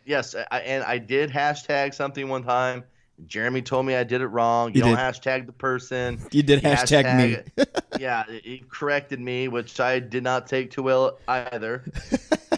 [0.06, 2.82] Yes, I, and I did hashtag something one time.
[3.26, 4.70] Jeremy told me I did it wrong.
[4.70, 4.98] You, You don't did.
[4.98, 6.20] hashtag the person.
[6.32, 7.16] you did You hashtag,
[7.56, 7.64] me.
[8.00, 11.84] yeah, it corrected me, which I did not take too well either.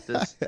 [0.06, 0.36] This-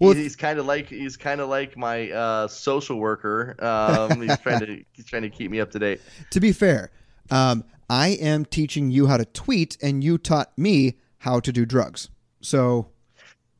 [0.00, 3.54] Well, he's, kind of like he's kind of like my uh, social worker.
[3.60, 6.00] Um, he's trying to he's trying to keep me up to date.
[6.30, 6.90] to be fair,
[7.30, 11.64] um, I am teaching you how to tweet, and you taught me how to do
[11.64, 12.08] drugs.
[12.40, 12.88] So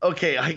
[0.02, 0.56] Okay, I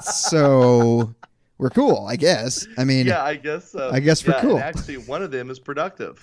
[0.00, 1.14] so
[1.58, 2.66] we're cool, I guess.
[2.76, 3.90] I mean, yeah, I guess so.
[3.92, 4.58] I guess we're Yeah, cool.
[4.58, 6.18] actually, one of them is productive.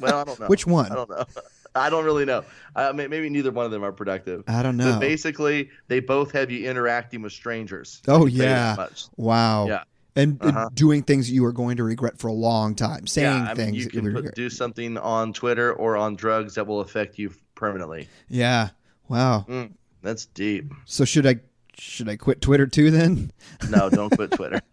[0.00, 0.92] well, I don't know which one?
[0.92, 1.24] I don't know.
[1.76, 2.44] I don't really know.
[2.76, 4.44] I mean, maybe neither one of them are productive.
[4.46, 5.00] I don't But know.
[5.00, 8.00] basically, they both have you interacting with strangers.
[8.06, 9.66] Oh I can tell you that yeah, wow.
[9.66, 9.82] Yeah.
[10.16, 10.68] And and Uh-huh.
[10.74, 13.56] doing things you are going to regret for a long time, saying yeah, I mean,
[13.56, 16.64] things you that you can would put, do something on Twitter or on drugs that
[16.68, 18.08] will affect you permanently.
[18.28, 18.68] Yeah,
[19.08, 19.44] wow.
[19.48, 19.72] Mm,
[20.02, 20.72] that's deep.
[20.84, 21.40] So should I
[21.78, 23.30] should I quit Twitter too then?
[23.68, 24.60] No, don't quit Twitter.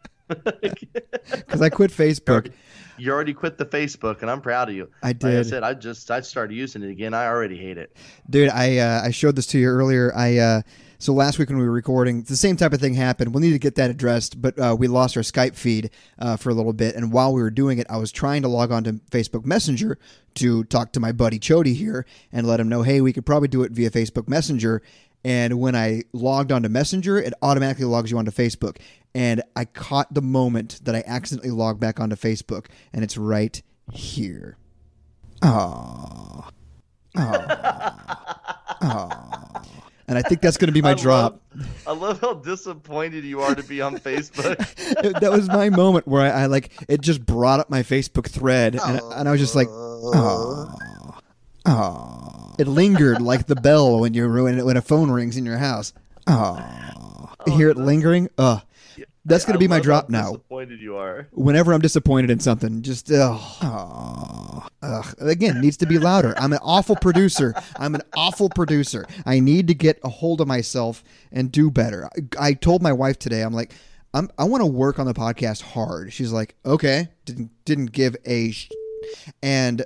[1.32, 2.52] Because I quit Facebook.
[2.98, 4.90] You already quit the Facebook, and I'm proud of you.
[5.04, 5.46] I Like I did.
[5.48, 7.14] said, I just I started using it again.
[7.14, 7.96] I already hate it.
[8.30, 10.14] Dude, I uh, I showed this to you earlier.
[10.16, 10.62] I uh,
[11.00, 13.34] so last week when we were recording, the same type of thing happened.
[13.34, 15.90] We'll need to get that addressed, but uh, we lost our Skype feed
[16.20, 18.48] uh, for a little bit, and while we were doing it, I was trying to
[18.48, 19.98] log on to Facebook Messenger
[20.36, 23.48] to talk to my buddy Chody here and let him know, hey, we could probably
[23.50, 24.82] do it via Facebook Messenger.
[25.24, 28.78] And when I logged onto Messenger, it automatically logs you onto Facebook.
[29.14, 33.62] And I caught the moment that I accidentally logged back onto Facebook, and it's right
[33.92, 34.58] here.
[35.42, 36.50] Aww.
[37.18, 37.98] Aww.
[40.12, 41.42] And I think that's going to be my I drop.
[41.56, 44.58] Love, I love how disappointed you are to be on Facebook.
[45.22, 48.76] that was my moment where I, I like it just brought up my Facebook thread,
[48.76, 50.70] and, and I was just like, oh,
[51.66, 52.41] oh.
[52.62, 55.94] It lingered like the bell when you when when a phone rings in your house.
[56.28, 58.30] Oh, hear it lingering.
[58.38, 58.62] Ugh.
[59.26, 60.32] That's gonna I be my drop now.
[60.32, 61.28] Disappointed you are.
[61.32, 65.16] Whenever I'm disappointed in something, just ugh, oh, ugh.
[65.20, 66.34] again needs to be louder.
[66.38, 67.54] I'm an awful producer.
[67.78, 69.06] I'm an awful producer.
[69.26, 72.06] I need to get a hold of myself and do better.
[72.40, 73.42] I, I told my wife today.
[73.42, 73.74] I'm like,
[74.14, 76.14] I'm, I want to work on the podcast hard.
[76.14, 77.10] She's like, okay.
[77.26, 78.70] Didn't didn't give a, sh-.
[79.44, 79.86] and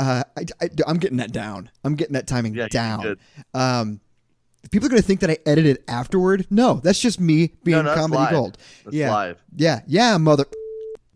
[0.00, 1.70] uh, I, I I'm getting that down.
[1.84, 3.16] I'm getting that timing Yeah, down.
[3.54, 4.00] Um,
[4.70, 6.46] people are gonna think that I edited afterward.
[6.50, 8.30] No, that's just me being No, comedy live.
[8.30, 8.58] gold.
[8.84, 9.38] That's yeah, live.
[9.56, 10.44] yeah, yeah, mother.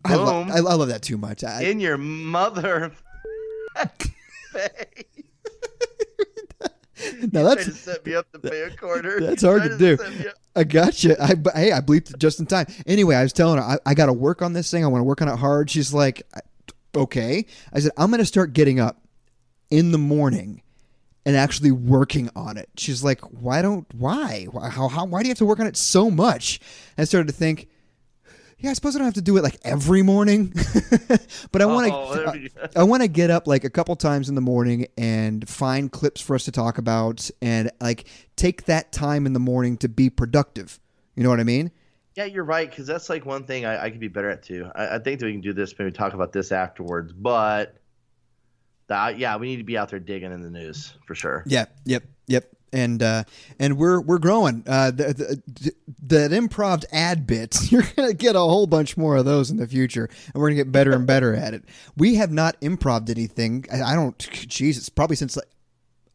[0.03, 0.51] I, lo- Boom.
[0.51, 1.43] I, I love that too much.
[1.43, 2.91] I, In your mother.
[3.81, 3.87] now
[7.19, 9.19] Trying that's to set me up to pay a quarter.
[9.25, 9.97] that's You hard tried to do.
[9.97, 11.21] set me up- I gotcha.
[11.21, 12.67] I but hey, I bleeped it just in time.
[12.87, 14.85] Anyway, I was telling her I, I got to work on this thing.
[14.85, 15.69] I want to work on it hard.
[15.69, 16.23] She's like,
[16.95, 17.45] okay.
[17.73, 19.01] I said I'm going to start getting up
[19.69, 20.61] in the morning
[21.25, 22.69] and actually working on it.
[22.77, 25.67] She's like, why don't why why how, how why do you have to work on
[25.67, 26.59] it so much?
[26.97, 27.69] And I started to think.
[28.57, 30.53] Yeah, I suppose I don't have to do it like every morning,
[31.51, 31.93] but I want to.
[31.93, 32.67] Oh, go.
[32.77, 36.21] I want to get up like a couple times in the morning and find clips
[36.21, 40.09] for us to talk about and like take that time in the morning to be
[40.09, 40.79] productive.
[41.15, 41.69] You know what I mean?
[42.15, 42.69] Yeah, you're right.
[42.69, 44.69] Because that's like one thing I, I could be better at too.
[44.73, 45.77] I, I think that we can do this.
[45.77, 47.11] Maybe talk about this afterwards.
[47.11, 47.75] But
[48.87, 51.43] that, yeah, we need to be out there digging in the news for sure.
[51.45, 51.65] Yeah.
[51.85, 52.03] Yep.
[52.27, 52.49] Yep.
[52.73, 53.23] And uh,
[53.57, 54.63] and we're we're growing.
[54.67, 55.71] Uh, the, the,
[56.07, 59.67] that improv ad bits, you're gonna get a whole bunch more of those in the
[59.67, 61.63] future, and we're gonna get better and better at it.
[61.95, 63.65] We have not improved anything.
[63.71, 64.17] I, I don't.
[64.17, 65.47] Jesus, probably since like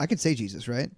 [0.00, 0.90] I can say Jesus, right?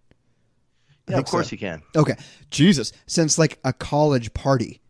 [1.09, 1.31] Yeah, of think so.
[1.33, 1.83] course you can.
[1.95, 2.17] Okay,
[2.51, 4.82] Jesus, since like a college party.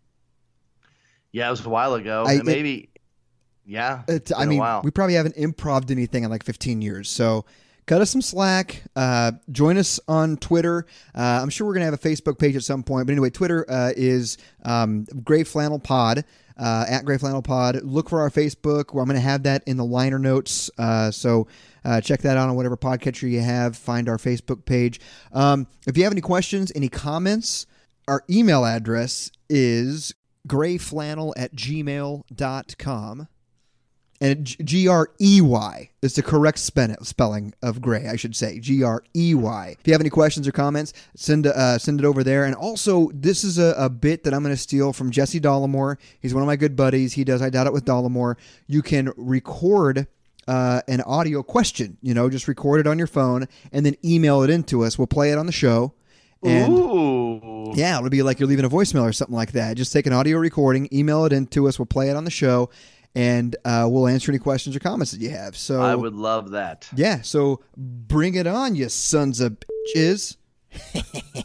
[1.32, 2.24] Yeah, it was a while ago.
[2.26, 2.90] I- maybe,
[3.66, 4.02] yeah.
[4.06, 7.08] Been I mean, we probably haven't improved anything in like 15 years.
[7.08, 7.44] So
[7.86, 8.82] cut us some slack.
[8.94, 10.86] Uh, join us on Twitter.
[11.14, 13.06] Uh, I'm sure we're going to have a Facebook page at some point.
[13.06, 16.24] But anyway, Twitter uh, is um, Gray Flannel Pod.
[16.54, 17.82] Uh, at Gray Flannel Pod.
[17.82, 18.90] Look for our Facebook.
[18.90, 20.70] I'm going to have that in the liner notes.
[20.76, 21.48] Uh, so
[21.82, 23.74] uh, check that out on whatever podcatcher you have.
[23.74, 25.00] Find our Facebook page.
[25.32, 27.66] Um, if you have any questions, any comments,
[28.06, 30.14] our email address is
[30.48, 33.28] grayflannel at gmail.com.
[34.20, 38.60] And G R E Y is the correct spelling of gray, I should say.
[38.60, 39.76] G R E Y.
[39.80, 42.44] If you have any questions or comments, send uh, send it over there.
[42.44, 45.96] And also, this is a, a bit that I'm going to steal from Jesse Dollemore.
[46.20, 47.14] He's one of my good buddies.
[47.14, 48.36] He does I Doubt It with Dollemore.
[48.68, 50.06] You can record
[50.46, 51.98] uh, an audio question.
[52.00, 54.98] You know, just record it on your phone and then email it into us.
[54.98, 55.94] We'll play it on the show.
[56.44, 57.72] And Ooh.
[57.74, 59.76] yeah, it'll be like you're leaving a voicemail or something like that.
[59.76, 61.78] Just take an audio recording, email it in to us.
[61.78, 62.70] We'll play it on the show,
[63.14, 65.56] and uh, we'll answer any questions or comments that you have.
[65.56, 66.88] So I would love that.
[66.96, 69.56] yeah, so bring it on, you sons of
[69.94, 70.36] bitches.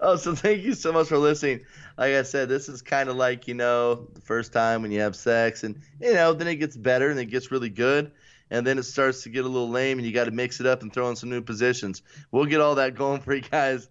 [0.00, 1.60] Oh, so thank you so much for listening.
[1.98, 5.00] Like I said, this is kind of like, you know, the first time when you
[5.00, 8.12] have sex and, you know, then it gets better and it gets really good.
[8.50, 10.66] And then it starts to get a little lame and you got to mix it
[10.66, 12.02] up and throw in some new positions.
[12.32, 13.88] We'll get all that going for you guys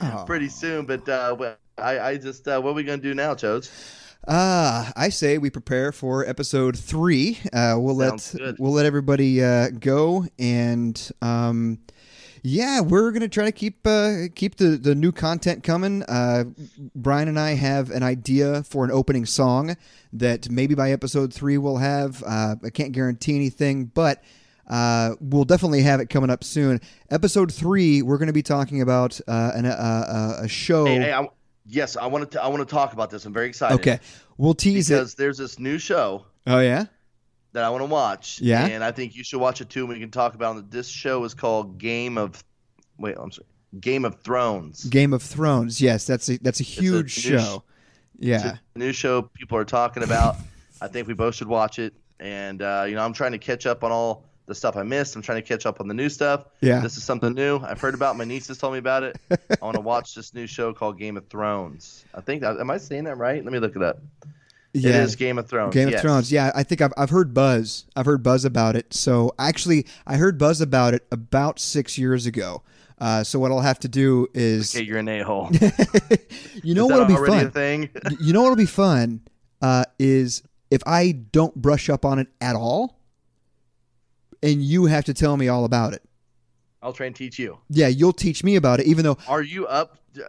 [0.00, 0.24] Oh.
[0.26, 0.86] pretty soon.
[0.86, 3.70] But uh, I, I just, uh, what are we going to do now, Chodes?
[4.26, 7.38] Uh, I say we prepare for episode three.
[7.52, 8.56] Uh, we'll Sounds let good.
[8.58, 11.80] we'll let everybody uh, go, and um,
[12.42, 16.02] yeah, we're gonna try to keep uh, keep the, the new content coming.
[16.04, 16.44] Uh,
[16.94, 19.76] Brian and I have an idea for an opening song
[20.12, 22.22] that maybe by episode three we'll have.
[22.26, 24.22] Uh, I can't guarantee anything, but.
[24.64, 26.80] Uh, we'll definitely have it coming up soon.
[27.10, 30.86] Episode three, we're going to be talking about uh, an, uh, uh, a show.
[30.86, 31.28] Hey, hey, I,
[31.66, 33.26] yes, I want to, I want to talk about this.
[33.26, 33.74] I'm very excited.
[33.74, 33.98] okay,
[34.38, 34.94] we'll tease it.
[34.94, 36.86] Because there's this new show Oh yeah,
[37.52, 38.40] that I want to watch.
[38.40, 38.66] Yeah?
[38.66, 39.80] And I think you should watch it too.
[39.80, 40.70] And we can talk about it.
[40.70, 42.42] This show is called Game of,
[42.98, 43.46] wait, I'm sorry,
[43.80, 44.84] Game of Thrones.
[44.84, 45.80] Game of Thrones.
[45.80, 47.62] Yes, that's a that's a huge sh- show.
[48.18, 48.36] Yeah.
[48.36, 50.36] It's a new show people are talking about.
[50.80, 51.94] I think we both should watch it.
[52.20, 55.16] And uh, you know, I'm trying to catch up on all the stuff I missed.
[55.16, 56.46] I'm trying to catch up on the new stuff.
[56.60, 56.80] Yeah.
[56.80, 57.58] This is something new.
[57.60, 58.16] I've heard about.
[58.16, 59.16] My nieces told me about it.
[59.30, 62.04] I want to watch this new show called Game of Thrones.
[62.14, 62.42] I think.
[62.42, 63.42] Am I saying that right?
[63.42, 64.00] Let me look it up.
[64.74, 64.90] Yeah.
[64.90, 65.74] It is Game of Thrones.
[65.74, 66.02] Game of yes.
[66.02, 66.32] Thrones.
[66.32, 67.84] Yeah, I think I've I've heard buzz.
[67.94, 68.92] I've heard buzz about it.
[68.94, 72.62] So actually, I heard buzz about it about six years ago.
[72.98, 75.50] Uh, so what I'll have to do is, Okay, you're an a-hole.
[76.62, 77.46] you know what'll be fun.
[77.46, 77.90] a thing?
[78.20, 79.22] you know what'll be fun
[79.60, 83.00] uh, is if I don't brush up on it at all,
[84.42, 86.02] and you have to tell me all about it.
[86.80, 87.58] I'll try and teach you.
[87.68, 90.24] Yeah, you'll teach me about it, even though Are you up to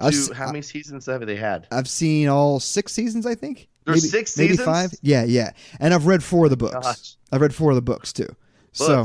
[0.00, 1.66] I've how many seasons have they had?
[1.70, 3.26] I've seen all six seasons.
[3.26, 4.92] I think There's maybe, six maybe five.
[5.00, 6.74] Yeah, yeah, and I've read four of the books.
[6.86, 7.14] Gosh.
[7.32, 8.28] I've read four of the books too.
[8.72, 9.04] So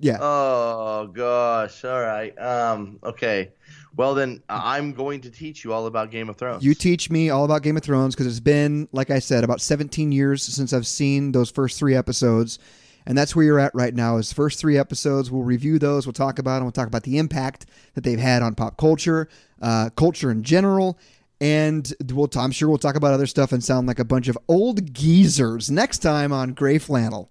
[0.00, 1.84] yeah, Oh gosh.
[1.84, 2.36] All right.
[2.38, 2.98] Um.
[3.02, 3.52] Okay.
[3.96, 6.64] Well then, I'm going to teach you all about Game of Thrones.
[6.64, 9.60] you teach me all about Game of Thrones because it's been, like I said, about
[9.60, 12.58] 17 years since I've seen those first three episodes.
[13.06, 14.18] And that's where you're at right now.
[14.18, 15.30] Is first three episodes.
[15.30, 16.06] We'll review those.
[16.06, 16.64] We'll talk about them.
[16.64, 19.28] We'll talk about the impact that they've had on pop culture,
[19.62, 20.98] uh, culture in general,
[21.40, 22.28] and we'll.
[22.36, 25.70] I'm sure we'll talk about other stuff and sound like a bunch of old geezers
[25.70, 27.30] next time on Gray Flannel.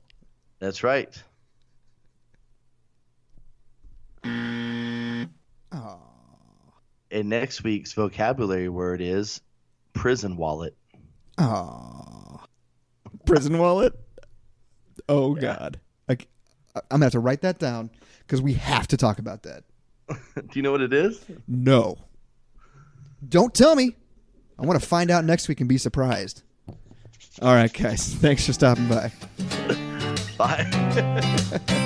[0.59, 1.15] That's right.
[5.71, 5.99] Oh,
[7.11, 9.41] And next week's vocabulary word is
[9.93, 10.75] prison wallet.
[11.37, 12.41] oh.
[13.25, 13.93] prison wallet.
[15.09, 15.79] Oh God,
[16.09, 16.17] I,
[16.75, 17.89] I'm gonna have to write that down
[18.19, 19.63] because we have to talk about that.
[20.09, 20.15] Do
[20.53, 21.23] you know what it is?
[21.47, 21.97] No.
[23.27, 23.95] Don't tell me.
[24.59, 26.43] I want to find out next week and be surprised.
[27.41, 28.13] All right, guys.
[28.15, 29.11] Thanks for stopping by.
[30.37, 30.63] Bye.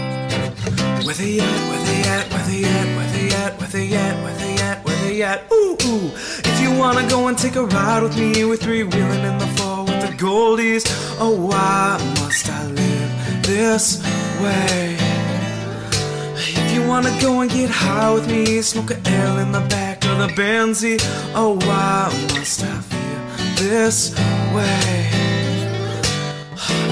[1.03, 4.23] Where they at, where they at, where they at, where they at, where they at,
[4.23, 6.11] where they at, where they at, ooh, ooh.
[6.13, 9.47] If you wanna go and take a ride with me, we're three wheeling in the
[9.57, 10.84] fall with the goldies.
[11.19, 14.01] Oh, why must I live this
[14.41, 14.95] way?
[16.38, 19.91] If you wanna go and get high with me, smoke a L in the back
[20.22, 20.99] of the Benzie.
[21.34, 23.22] Oh, why must I feel
[23.55, 24.13] this
[24.53, 25.09] way?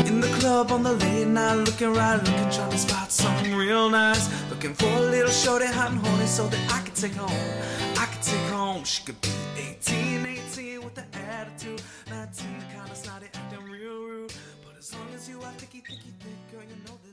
[0.08, 3.90] In the club on the late night, looking right, looking, trying to spot something real
[3.90, 4.30] nice.
[4.50, 7.32] Looking for a little shorty, hot and horny, so that I can take home.
[7.98, 8.84] I can take home.
[8.84, 14.34] She could be 18, 18 with the attitude, 19, kinda snotty, acting real rude.
[14.66, 17.09] But as long as you are thicky, thicky, thick, girl, you know that